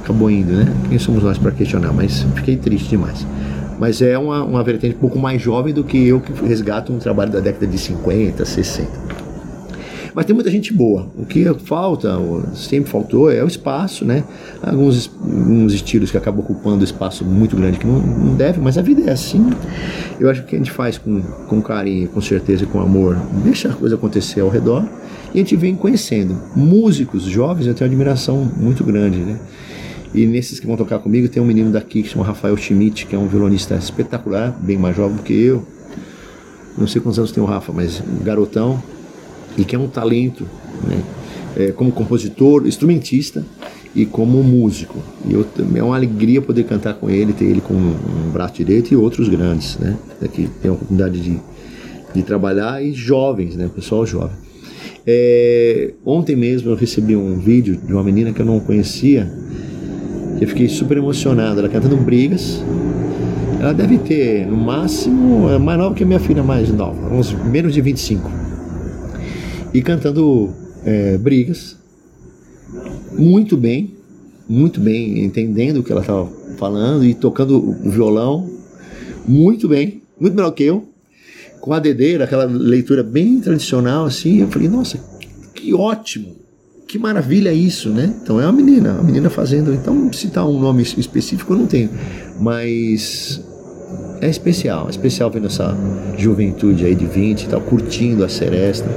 acabou 0.00 0.30
indo, 0.30 0.52
né? 0.52 0.72
Quem 0.88 0.98
somos 0.98 1.22
nós 1.22 1.36
para 1.36 1.50
questionar? 1.50 1.92
Mas 1.92 2.24
fiquei 2.36 2.56
triste 2.56 2.90
demais. 2.90 3.26
Mas 3.78 4.00
é 4.00 4.16
uma, 4.16 4.42
uma 4.44 4.62
vertente 4.62 4.94
um 4.94 4.98
pouco 5.00 5.18
mais 5.18 5.42
jovem 5.42 5.74
do 5.74 5.82
que 5.82 6.06
eu 6.06 6.20
que 6.20 6.32
resgato 6.46 6.92
um 6.92 6.98
trabalho 6.98 7.32
da 7.32 7.40
década 7.40 7.66
de 7.66 7.76
50, 7.76 8.44
60. 8.44 9.11
Mas 10.14 10.26
tem 10.26 10.34
muita 10.34 10.50
gente 10.50 10.72
boa. 10.72 11.08
O 11.16 11.24
que 11.24 11.44
falta, 11.64 12.18
sempre 12.54 12.90
faltou, 12.90 13.30
é 13.30 13.42
o 13.42 13.46
espaço, 13.46 14.04
né? 14.04 14.24
Alguns, 14.62 15.10
alguns 15.20 15.72
estilos 15.72 16.10
que 16.10 16.16
acabam 16.16 16.40
ocupando 16.40 16.84
espaço 16.84 17.24
muito 17.24 17.56
grande 17.56 17.78
que 17.78 17.86
não, 17.86 17.98
não 17.98 18.34
deve, 18.34 18.60
mas 18.60 18.76
a 18.76 18.82
vida 18.82 19.02
é 19.02 19.12
assim. 19.12 19.50
Eu 20.20 20.28
acho 20.28 20.44
que 20.44 20.54
a 20.54 20.58
gente 20.58 20.70
faz 20.70 20.98
com, 20.98 21.20
com 21.20 21.62
carinho, 21.62 22.08
com 22.08 22.20
certeza 22.20 22.64
e 22.64 22.66
com 22.66 22.80
amor, 22.80 23.16
deixa 23.42 23.68
a 23.68 23.72
coisa 23.72 23.94
acontecer 23.94 24.40
ao 24.40 24.48
redor 24.48 24.84
e 25.34 25.38
a 25.38 25.42
gente 25.42 25.56
vem 25.56 25.74
conhecendo. 25.74 26.38
Músicos 26.54 27.24
jovens, 27.24 27.66
eu 27.66 27.74
tenho 27.74 27.88
admiração 27.88 28.50
muito 28.56 28.84
grande, 28.84 29.18
né? 29.18 29.38
E 30.14 30.26
nesses 30.26 30.60
que 30.60 30.66
vão 30.66 30.76
tocar 30.76 30.98
comigo 30.98 31.26
tem 31.26 31.42
um 31.42 31.46
menino 31.46 31.70
daqui 31.70 32.02
que 32.02 32.08
chama 32.08 32.24
Rafael 32.24 32.54
Schmidt, 32.56 33.06
que 33.06 33.16
é 33.16 33.18
um 33.18 33.26
violonista 33.26 33.74
espetacular, 33.76 34.54
bem 34.60 34.76
mais 34.76 34.94
jovem 34.94 35.16
do 35.16 35.22
que 35.22 35.32
eu. 35.32 35.66
Não 36.76 36.86
sei 36.86 37.00
quantos 37.00 37.18
anos 37.18 37.32
tem 37.32 37.42
o 37.42 37.46
Rafa, 37.46 37.72
mas 37.72 38.02
garotão, 38.22 38.82
e 39.56 39.64
que 39.64 39.76
é 39.76 39.78
um 39.78 39.88
talento 39.88 40.46
né? 40.86 41.02
é, 41.56 41.72
como 41.72 41.92
compositor, 41.92 42.66
instrumentista 42.66 43.44
e 43.94 44.06
como 44.06 44.42
músico. 44.42 44.98
E 45.28 45.32
eu, 45.34 45.46
é 45.74 45.82
uma 45.82 45.96
alegria 45.96 46.40
poder 46.40 46.64
cantar 46.64 46.94
com 46.94 47.10
ele, 47.10 47.32
ter 47.32 47.44
ele 47.44 47.60
com 47.60 47.74
um 47.74 48.30
braço 48.32 48.54
direito 48.54 48.92
e 48.92 48.96
outros 48.96 49.28
grandes, 49.28 49.78
né? 49.78 49.96
Que 50.32 50.48
tem 50.60 50.70
a 50.70 50.74
oportunidade 50.74 51.20
de, 51.20 51.38
de 52.14 52.22
trabalhar 52.22 52.82
e 52.82 52.92
jovens, 52.92 53.56
né? 53.56 53.70
Pessoal 53.74 54.06
jovem. 54.06 54.36
É, 55.06 55.92
ontem 56.06 56.36
mesmo 56.36 56.70
eu 56.70 56.76
recebi 56.76 57.16
um 57.16 57.38
vídeo 57.38 57.76
de 57.76 57.92
uma 57.92 58.02
menina 58.02 58.32
que 58.32 58.40
eu 58.40 58.46
não 58.46 58.60
conhecia. 58.60 59.30
Eu 60.40 60.48
fiquei 60.48 60.68
super 60.68 60.96
emocionado. 60.96 61.60
Ela 61.60 61.68
cantando 61.68 61.96
brigas. 61.98 62.62
Ela 63.60 63.74
deve 63.74 63.98
ter, 63.98 64.46
no 64.46 64.56
máximo, 64.56 65.48
é 65.48 65.58
mais 65.58 65.78
nova 65.78 65.94
que 65.94 66.02
a 66.02 66.06
minha 66.06 66.18
filha 66.18 66.42
mais 66.42 66.68
nova, 66.70 67.14
uns 67.14 67.32
menos 67.32 67.72
de 67.72 67.80
25 67.80 68.41
e 69.72 69.82
cantando 69.82 70.50
é, 70.84 71.16
brigas 71.18 71.76
muito 73.12 73.56
bem, 73.56 73.94
muito 74.48 74.80
bem, 74.80 75.24
entendendo 75.24 75.78
o 75.78 75.82
que 75.82 75.92
ela 75.92 76.00
estava 76.00 76.28
falando 76.56 77.04
e 77.04 77.14
tocando 77.14 77.58
o 77.58 77.90
violão 77.90 78.50
muito 79.26 79.68
bem, 79.68 80.02
muito 80.18 80.34
melhor 80.34 80.50
que 80.52 80.64
eu, 80.64 80.88
com 81.60 81.72
a 81.72 81.78
dedeira, 81.78 82.24
aquela 82.24 82.44
leitura 82.44 83.02
bem 83.02 83.40
tradicional 83.40 84.04
assim. 84.04 84.40
Eu 84.40 84.48
falei, 84.48 84.68
nossa, 84.68 84.98
que 85.54 85.72
ótimo, 85.72 86.36
que 86.88 86.98
maravilha 86.98 87.52
isso, 87.52 87.90
né? 87.90 88.14
Então 88.22 88.40
é 88.40 88.44
uma 88.44 88.52
menina, 88.52 88.94
uma 88.94 89.02
menina 89.02 89.30
fazendo. 89.30 89.72
Então, 89.72 90.12
citar 90.12 90.46
um 90.46 90.58
nome 90.58 90.82
específico 90.82 91.52
eu 91.52 91.58
não 91.58 91.66
tenho, 91.66 91.90
mas 92.40 93.40
é 94.22 94.28
especial, 94.28 94.86
é 94.86 94.90
especial 94.90 95.28
vendo 95.28 95.48
essa 95.48 95.76
juventude 96.16 96.86
aí 96.86 96.94
de 96.94 97.06
20 97.06 97.42
e 97.42 97.48
tal, 97.48 97.60
curtindo 97.60 98.24
a 98.24 98.28
seresta. 98.28 98.88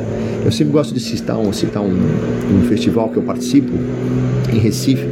Eu 0.46 0.52
sempre 0.52 0.72
gosto 0.72 0.94
de 0.94 1.00
citar 1.00 1.40
um, 1.40 1.52
citar 1.52 1.82
um, 1.82 1.90
um 1.90 2.62
festival 2.70 3.10
que 3.10 3.18
eu 3.18 3.24
participo 3.24 3.72
em 4.54 4.60
Recife, 4.60 5.08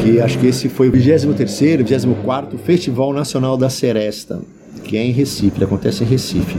que 0.00 0.20
acho 0.20 0.38
que 0.38 0.46
esse 0.46 0.68
foi 0.68 0.88
o 0.88 0.92
23º, 0.92 1.82
24º 1.82 2.56
Festival 2.64 3.12
Nacional 3.12 3.56
da 3.56 3.68
Seresta, 3.68 4.40
que 4.84 4.96
é 4.96 5.04
em 5.04 5.10
Recife, 5.10 5.56
ele 5.56 5.64
acontece 5.64 6.04
em 6.04 6.06
Recife. 6.06 6.56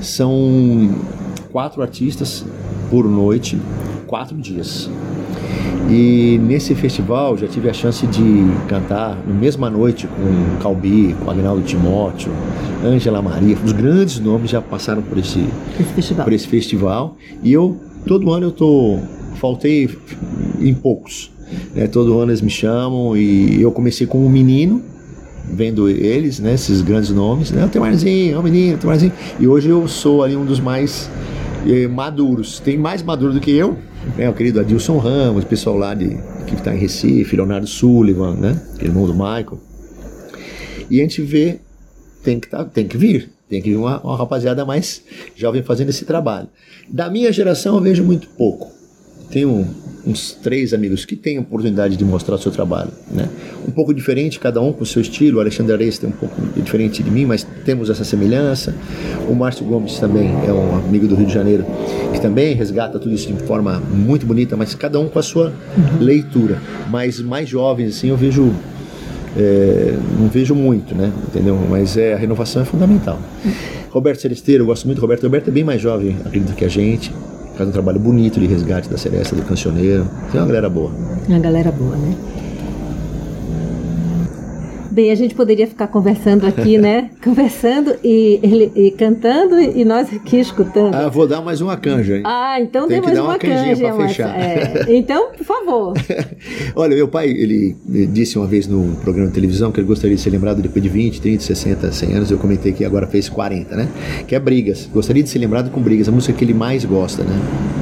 São 0.00 0.94
quatro 1.50 1.82
artistas 1.82 2.44
por 2.88 3.08
noite, 3.08 3.58
quatro 4.06 4.36
dias. 4.36 4.88
E 5.90 6.38
nesse 6.38 6.72
festival 6.76 7.36
já 7.36 7.48
tive 7.48 7.68
a 7.68 7.72
chance 7.72 8.06
de 8.06 8.22
cantar 8.68 9.18
na 9.26 9.34
mesma 9.34 9.68
noite 9.68 10.06
com 10.06 10.62
Calbi, 10.62 11.16
com 11.18 11.28
Agnaldo 11.28 11.62
Timóteo, 11.62 12.30
Ângela 12.84 13.20
Maria. 13.20 13.56
Os 13.64 13.72
grandes 13.72 14.20
nomes 14.20 14.52
já 14.52 14.62
passaram 14.62 15.02
por 15.02 15.18
esse, 15.18 15.44
esse 15.80 15.92
festival. 15.92 16.24
por 16.24 16.32
esse 16.32 16.46
festival. 16.46 17.16
E 17.42 17.52
eu, 17.52 17.76
todo 18.06 18.30
ano 18.30 18.46
eu 18.46 18.52
tô. 18.52 19.00
Faltei 19.40 19.88
em 20.60 20.74
poucos. 20.74 21.32
Né? 21.74 21.88
Todo 21.88 22.20
ano 22.20 22.30
eles 22.30 22.40
me 22.40 22.50
chamam 22.50 23.16
e 23.16 23.60
eu 23.60 23.72
comecei 23.72 24.06
como 24.06 24.24
um 24.24 24.28
menino, 24.28 24.82
vendo 25.52 25.88
eles, 25.88 26.38
né? 26.38 26.54
Esses 26.54 26.82
grandes 26.82 27.10
nomes, 27.10 27.50
né? 27.50 27.64
O 27.64 27.68
Temarzinho, 27.68 28.38
o 28.38 28.42
menino, 28.42 28.76
o 28.76 28.78
Temarzinho. 28.78 29.12
E 29.40 29.48
hoje 29.48 29.70
eu 29.70 29.88
sou 29.88 30.22
ali 30.22 30.36
um 30.36 30.44
dos 30.44 30.60
mais 30.60 31.10
eh, 31.66 31.88
maduros. 31.88 32.60
Tem 32.60 32.76
mais 32.76 33.02
maduro 33.02 33.32
do 33.32 33.40
que 33.40 33.50
eu, 33.50 33.78
né? 34.16 34.28
O 34.28 34.34
querido 34.34 34.60
Adilson 34.60 34.98
Ramos, 34.98 35.44
pessoal 35.44 35.76
lá 35.76 35.94
de, 35.94 36.16
que 36.46 36.54
está 36.54 36.74
em 36.74 36.78
Recife, 36.78 37.36
Leonardo 37.36 37.66
Sullivan, 37.66 38.34
né? 38.34 38.60
Irmão 38.80 39.06
do 39.06 39.12
Michael. 39.12 39.60
E 40.90 40.98
a 40.98 41.02
gente 41.02 41.22
vê, 41.22 41.60
tem 42.22 42.40
que, 42.40 42.48
tá, 42.48 42.64
tem 42.64 42.86
que 42.86 42.96
vir. 42.96 43.30
Tem 43.48 43.60
que 43.60 43.70
vir 43.70 43.76
uma, 43.76 44.00
uma 44.00 44.16
rapaziada 44.16 44.64
mais 44.64 45.02
jovem 45.34 45.62
fazendo 45.62 45.88
esse 45.88 46.04
trabalho. 46.04 46.48
Da 46.88 47.10
minha 47.10 47.32
geração 47.32 47.76
eu 47.76 47.82
vejo 47.82 48.04
muito 48.04 48.28
pouco. 48.28 48.79
Tenho 49.30 49.66
uns 50.06 50.32
três 50.32 50.72
amigos 50.72 51.04
que 51.04 51.14
têm 51.14 51.38
a 51.38 51.40
oportunidade 51.40 51.96
de 51.96 52.04
mostrar 52.04 52.34
o 52.34 52.38
seu 52.38 52.50
trabalho, 52.50 52.90
né? 53.10 53.28
Um 53.66 53.70
pouco 53.70 53.92
diferente, 53.92 54.40
cada 54.40 54.60
um 54.60 54.72
com 54.72 54.82
o 54.82 54.86
seu 54.86 55.02
estilo. 55.02 55.38
O 55.38 55.40
Alexandre 55.40 55.72
Areis 55.72 55.98
tem 55.98 56.08
um 56.08 56.12
pouco 56.12 56.40
diferente 56.56 57.02
de 57.02 57.10
mim, 57.10 57.26
mas 57.26 57.46
temos 57.64 57.90
essa 57.90 58.04
semelhança. 58.04 58.74
O 59.28 59.34
Márcio 59.34 59.64
Gomes 59.64 59.98
também 59.98 60.28
é 60.46 60.52
um 60.52 60.76
amigo 60.76 61.06
do 61.06 61.14
Rio 61.14 61.26
de 61.26 61.34
Janeiro 61.34 61.64
que 62.12 62.20
também 62.20 62.54
resgata 62.54 62.98
tudo 62.98 63.14
isso 63.14 63.32
de 63.32 63.42
forma 63.44 63.80
muito 63.80 64.26
bonita, 64.26 64.56
mas 64.56 64.74
cada 64.74 64.98
um 64.98 65.08
com 65.08 65.18
a 65.18 65.22
sua 65.22 65.46
uhum. 65.76 65.98
leitura. 66.00 66.60
Mas 66.90 67.20
mais 67.20 67.48
jovens 67.48 67.96
assim, 67.96 68.08
eu 68.08 68.16
vejo 68.16 68.52
é, 69.36 69.94
não 70.18 70.28
vejo 70.28 70.54
muito, 70.54 70.94
né? 70.94 71.12
Entendeu? 71.28 71.58
Mas 71.68 71.96
é, 71.96 72.14
a 72.14 72.16
renovação 72.16 72.62
é 72.62 72.64
fundamental. 72.64 73.20
Roberto 73.90 74.20
Celesteiro, 74.20 74.62
eu 74.62 74.66
gosto 74.66 74.86
muito 74.86 74.98
do 74.98 75.02
Roberto. 75.02 75.22
Roberto 75.24 75.48
é 75.48 75.50
bem 75.50 75.64
mais 75.64 75.80
jovem, 75.80 76.16
acredito 76.24 76.54
que 76.54 76.64
a 76.64 76.68
gente 76.68 77.12
faz 77.60 77.68
um 77.68 77.72
trabalho 77.72 78.00
bonito 78.00 78.40
de 78.40 78.46
resgate 78.46 78.88
da 78.88 78.96
Seresta, 78.96 79.36
do 79.36 79.42
Cancioneiro. 79.42 80.06
Tem 80.32 80.40
uma 80.40 80.46
galera 80.46 80.70
boa. 80.70 80.90
Uma 81.28 81.38
galera 81.38 81.70
boa, 81.70 81.94
né? 81.94 82.14
Bem, 84.90 85.10
a 85.10 85.14
gente 85.14 85.34
poderia 85.34 85.66
ficar 85.66 85.86
conversando 85.86 86.46
aqui, 86.46 86.76
né? 86.78 87.10
conversando 87.22 87.94
e, 88.02 88.40
ele, 88.42 88.72
e 88.74 88.90
cantando 88.90 89.60
e 89.60 89.84
nós 89.84 90.12
aqui 90.12 90.40
escutando. 90.40 90.94
Ah, 90.94 91.08
vou 91.08 91.26
dar 91.26 91.40
mais 91.40 91.60
uma 91.60 91.76
canja, 91.76 92.16
hein? 92.16 92.22
Ah, 92.24 92.60
então 92.60 92.88
Tem 92.88 93.00
mais 93.00 93.18
uma, 93.18 93.28
uma 93.28 93.38
canja 93.38 93.76
para 93.76 94.08
fechar. 94.08 94.38
É. 94.38 94.86
Então, 94.88 95.32
por 95.32 95.44
favor. 95.44 95.94
Olha, 96.74 96.96
meu 96.96 97.08
pai, 97.08 97.28
ele 97.28 97.76
disse 98.12 98.38
uma 98.38 98.46
vez 98.46 98.66
no 98.66 98.96
programa 98.96 99.28
de 99.28 99.34
televisão 99.34 99.70
que 99.70 99.80
ele 99.80 99.86
gostaria 99.86 100.16
de 100.16 100.22
ser 100.22 100.30
lembrado 100.30 100.60
depois 100.60 100.82
de 100.82 100.88
20, 100.88 101.20
30, 101.20 101.44
60, 101.44 101.92
100 101.92 102.14
anos. 102.14 102.30
Eu 102.30 102.38
comentei 102.38 102.72
que 102.72 102.84
agora 102.84 103.06
fez 103.06 103.28
40, 103.28 103.76
né? 103.76 103.88
Que 104.26 104.34
é 104.34 104.40
Brigas. 104.40 104.88
Gostaria 104.92 105.22
de 105.22 105.28
ser 105.28 105.38
lembrado 105.38 105.70
com 105.70 105.80
Brigas, 105.80 106.08
a 106.08 106.12
música 106.12 106.32
que 106.32 106.44
ele 106.44 106.54
mais 106.54 106.84
gosta, 106.84 107.22
né? 107.22 107.79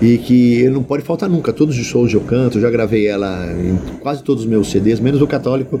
E 0.00 0.18
que 0.18 0.68
não 0.68 0.82
pode 0.82 1.02
faltar 1.02 1.28
nunca. 1.28 1.52
Todos 1.52 1.78
os 1.78 1.86
shows 1.86 2.12
eu 2.12 2.20
canto, 2.20 2.60
já 2.60 2.70
gravei 2.70 3.06
ela 3.06 3.46
em 3.52 3.76
quase 4.00 4.22
todos 4.22 4.44
os 4.44 4.48
meus 4.48 4.70
CDs, 4.70 5.00
menos 5.00 5.20
o 5.20 5.26
católico, 5.26 5.80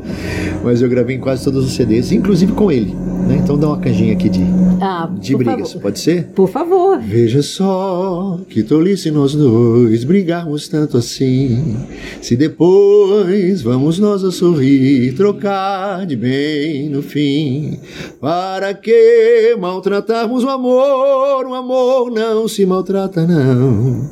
mas 0.62 0.82
eu 0.82 0.88
gravei 0.88 1.16
em 1.16 1.20
quase 1.20 1.44
todos 1.44 1.64
os 1.64 1.72
CDs, 1.72 2.12
inclusive 2.12 2.52
com 2.52 2.70
ele. 2.70 2.94
Né? 3.28 3.40
Então 3.42 3.58
dá 3.58 3.68
uma 3.68 3.78
canjinha 3.78 4.14
aqui 4.14 4.28
de, 4.28 4.42
ah, 4.80 5.08
de 5.20 5.36
brigas, 5.36 5.72
favor. 5.72 5.82
pode 5.82 5.98
ser? 5.98 6.28
Por 6.28 6.48
favor. 6.48 6.98
Veja 6.98 7.42
só 7.42 8.40
que 8.48 8.62
tolice 8.62 9.10
nós 9.10 9.34
dois 9.34 10.04
brigarmos 10.04 10.68
tanto 10.68 10.96
assim. 10.96 11.76
Se 12.22 12.36
depois 12.36 13.62
vamos 13.62 13.98
nós 13.98 14.24
a 14.24 14.30
sorrir, 14.30 15.14
trocar 15.14 16.06
de 16.06 16.16
bem 16.16 16.88
no 16.88 17.02
fim. 17.02 17.78
Para 18.20 18.72
que 18.74 19.56
maltratarmos 19.60 20.42
o 20.44 20.48
amor? 20.48 21.46
O 21.46 21.54
amor 21.54 22.10
não 22.10 22.48
se 22.48 22.64
maltrata, 22.64 23.26
não. 23.26 24.07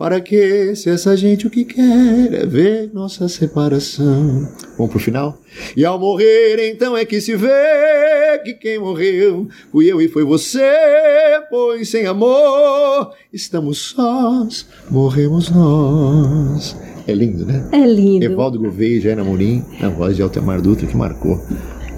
Para 0.00 0.18
que, 0.18 0.74
se 0.76 0.88
essa 0.88 1.14
gente 1.14 1.46
o 1.46 1.50
que 1.50 1.62
quer 1.62 2.32
é 2.32 2.46
ver 2.46 2.90
nossa 2.90 3.28
separação? 3.28 4.48
Vamos 4.78 4.90
pro 4.90 4.98
final? 4.98 5.38
E 5.76 5.84
ao 5.84 5.98
morrer, 5.98 6.70
então 6.70 6.96
é 6.96 7.04
que 7.04 7.20
se 7.20 7.36
vê 7.36 8.38
que 8.42 8.54
quem 8.54 8.78
morreu 8.78 9.46
fui 9.70 9.92
eu 9.92 10.00
e 10.00 10.08
foi 10.08 10.24
você, 10.24 10.64
pois 11.50 11.90
sem 11.90 12.06
amor 12.06 13.12
estamos 13.30 13.76
sós, 13.94 14.66
morremos 14.90 15.50
nós. 15.50 16.74
É 17.06 17.12
lindo, 17.12 17.44
né? 17.44 17.68
É 17.70 17.86
lindo. 17.86 18.24
Evaldo 18.24 18.58
Gouveia 18.58 18.96
e 18.96 19.00
Jaina 19.02 19.22
Morim, 19.22 19.62
na 19.78 19.90
voz 19.90 20.16
de 20.16 20.22
Altemar 20.22 20.62
Dutra, 20.62 20.86
que 20.86 20.96
marcou 20.96 21.38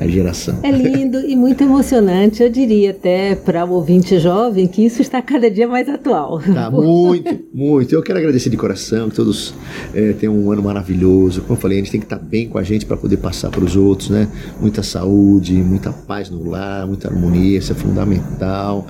a 0.02 0.08
geração. 0.08 0.58
É 0.62 0.70
lindo 0.70 1.18
e 1.20 1.36
muito 1.36 1.62
emocionante. 1.62 2.42
Eu 2.42 2.50
diria 2.50 2.90
até 2.90 3.34
para 3.34 3.64
o 3.64 3.72
ouvinte 3.72 4.18
jovem 4.18 4.66
que 4.66 4.84
isso 4.84 5.00
está 5.02 5.20
cada 5.22 5.50
dia 5.50 5.68
mais 5.68 5.88
atual. 5.88 6.40
Tá 6.40 6.70
muito, 6.70 7.38
muito. 7.52 7.94
Eu 7.94 8.02
quero 8.02 8.18
agradecer 8.18 8.50
de 8.50 8.56
coração 8.56 9.08
que 9.08 9.16
todos 9.16 9.54
é, 9.94 10.12
tenham 10.12 10.36
um 10.36 10.50
ano 10.50 10.62
maravilhoso. 10.62 11.42
Como 11.42 11.54
eu 11.54 11.60
falei, 11.60 11.78
a 11.78 11.80
gente 11.82 11.90
tem 11.90 12.00
que 12.00 12.06
estar 12.06 12.18
bem 12.18 12.48
com 12.48 12.58
a 12.58 12.62
gente 12.62 12.86
para 12.86 12.96
poder 12.96 13.16
passar 13.16 13.50
para 13.50 13.64
os 13.64 13.76
outros, 13.76 14.10
né? 14.10 14.28
Muita 14.60 14.82
saúde, 14.82 15.54
muita 15.54 15.92
paz 15.92 16.30
no 16.30 16.48
lar, 16.48 16.86
muita 16.86 17.08
harmonia, 17.08 17.58
isso 17.58 17.72
é 17.72 17.74
fundamental. 17.74 18.86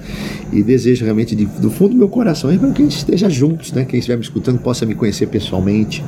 E 0.52 0.62
desejo 0.62 1.04
realmente 1.04 1.34
de, 1.34 1.44
do 1.44 1.70
fundo 1.70 1.90
do 1.90 1.96
meu 1.96 2.08
coração 2.08 2.50
é 2.50 2.58
para 2.58 2.70
que 2.70 2.82
a 2.82 2.84
gente 2.84 2.96
esteja 2.96 3.28
juntos, 3.28 3.72
né? 3.72 3.84
Quem 3.84 3.98
estiver 3.98 4.16
me 4.16 4.22
escutando 4.22 4.58
possa 4.58 4.86
me 4.86 4.94
conhecer 4.94 5.26
pessoalmente. 5.26 6.04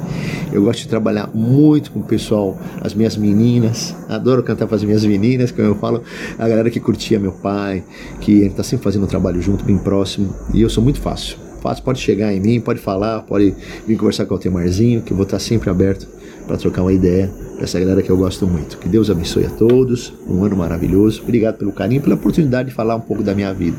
Eu 0.52 0.62
gosto 0.62 0.80
de 0.80 0.88
trabalhar 0.88 1.30
muito 1.34 1.90
com 1.90 2.00
o 2.00 2.04
pessoal, 2.04 2.58
as 2.80 2.94
minhas 2.94 3.16
meninas, 3.16 3.94
adoro 4.08 4.42
cantar 4.42 4.66
para 4.66 4.76
as 4.76 4.84
minhas 4.84 4.93
minhas 5.02 5.04
meninas, 5.04 5.50
como 5.50 5.66
eu 5.66 5.74
falo, 5.74 6.02
a 6.38 6.48
galera 6.48 6.70
que 6.70 6.80
curtia 6.80 7.18
meu 7.18 7.32
pai, 7.32 7.82
que 8.20 8.44
está 8.44 8.62
sempre 8.62 8.84
fazendo 8.84 9.04
um 9.04 9.08
trabalho 9.08 9.40
junto, 9.40 9.64
bem 9.64 9.78
próximo. 9.78 10.34
E 10.52 10.62
eu 10.62 10.70
sou 10.70 10.82
muito 10.82 11.00
fácil. 11.00 11.36
Fácil, 11.60 11.82
pode 11.82 11.98
chegar 11.98 12.32
em 12.32 12.40
mim, 12.40 12.60
pode 12.60 12.78
falar, 12.78 13.22
pode 13.22 13.54
vir 13.86 13.96
conversar 13.96 14.26
com 14.26 14.34
o 14.34 14.38
Temarzinho, 14.38 15.00
que 15.02 15.12
eu 15.12 15.16
vou 15.16 15.24
estar 15.24 15.38
sempre 15.38 15.70
aberto 15.70 16.06
para 16.46 16.58
trocar 16.58 16.82
uma 16.82 16.92
ideia 16.92 17.32
com 17.56 17.64
essa 17.64 17.80
galera 17.80 18.02
que 18.02 18.10
eu 18.10 18.16
gosto 18.16 18.46
muito. 18.46 18.76
Que 18.76 18.88
Deus 18.88 19.08
abençoe 19.08 19.46
a 19.46 19.50
todos, 19.50 20.12
um 20.28 20.44
ano 20.44 20.56
maravilhoso. 20.56 21.22
Obrigado 21.22 21.56
pelo 21.56 21.72
carinho, 21.72 22.02
pela 22.02 22.16
oportunidade 22.16 22.68
de 22.68 22.74
falar 22.74 22.96
um 22.96 23.00
pouco 23.00 23.22
da 23.22 23.34
minha 23.34 23.52
vida. 23.54 23.78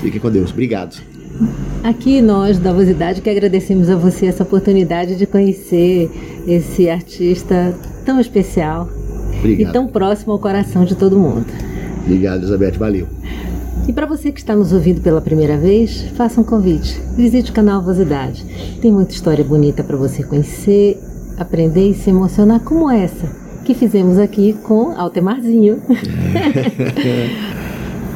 Fiquem 0.00 0.20
com 0.20 0.30
Deus. 0.30 0.50
Obrigado. 0.50 1.02
Aqui 1.82 2.22
nós 2.22 2.58
da 2.58 2.72
Vosidade 2.72 3.20
que 3.20 3.28
agradecemos 3.28 3.90
a 3.90 3.96
você 3.96 4.26
essa 4.26 4.42
oportunidade 4.42 5.16
de 5.16 5.26
conhecer 5.26 6.10
esse 6.46 6.88
artista 6.88 7.74
tão 8.04 8.20
especial 8.20 8.88
Obrigado. 9.42 9.70
e 9.70 9.72
tão 9.72 9.86
próximo 9.86 10.32
ao 10.32 10.38
coração 10.38 10.84
de 10.84 10.94
todo 10.94 11.18
mundo. 11.18 11.46
Obrigado, 12.04 12.38
Elizabeth. 12.38 12.78
Valeu. 12.78 13.06
E 13.86 13.92
para 13.92 14.06
você 14.06 14.30
que 14.30 14.38
está 14.38 14.54
nos 14.54 14.72
ouvindo 14.72 15.00
pela 15.00 15.20
primeira 15.20 15.56
vez, 15.56 16.02
faça 16.16 16.40
um 16.40 16.44
convite. 16.44 17.00
Visite 17.16 17.50
o 17.50 17.54
canal 17.54 17.82
Vosidade. 17.82 18.44
Tem 18.80 18.92
muita 18.92 19.12
história 19.12 19.44
bonita 19.44 19.82
para 19.82 19.96
você 19.96 20.22
conhecer, 20.22 21.00
aprender 21.36 21.90
e 21.90 21.94
se 21.94 22.10
emocionar 22.10 22.60
como 22.60 22.90
essa 22.90 23.42
que 23.64 23.74
fizemos 23.74 24.18
aqui 24.18 24.54
com 24.64 24.92
Altemarzinho. 24.96 25.80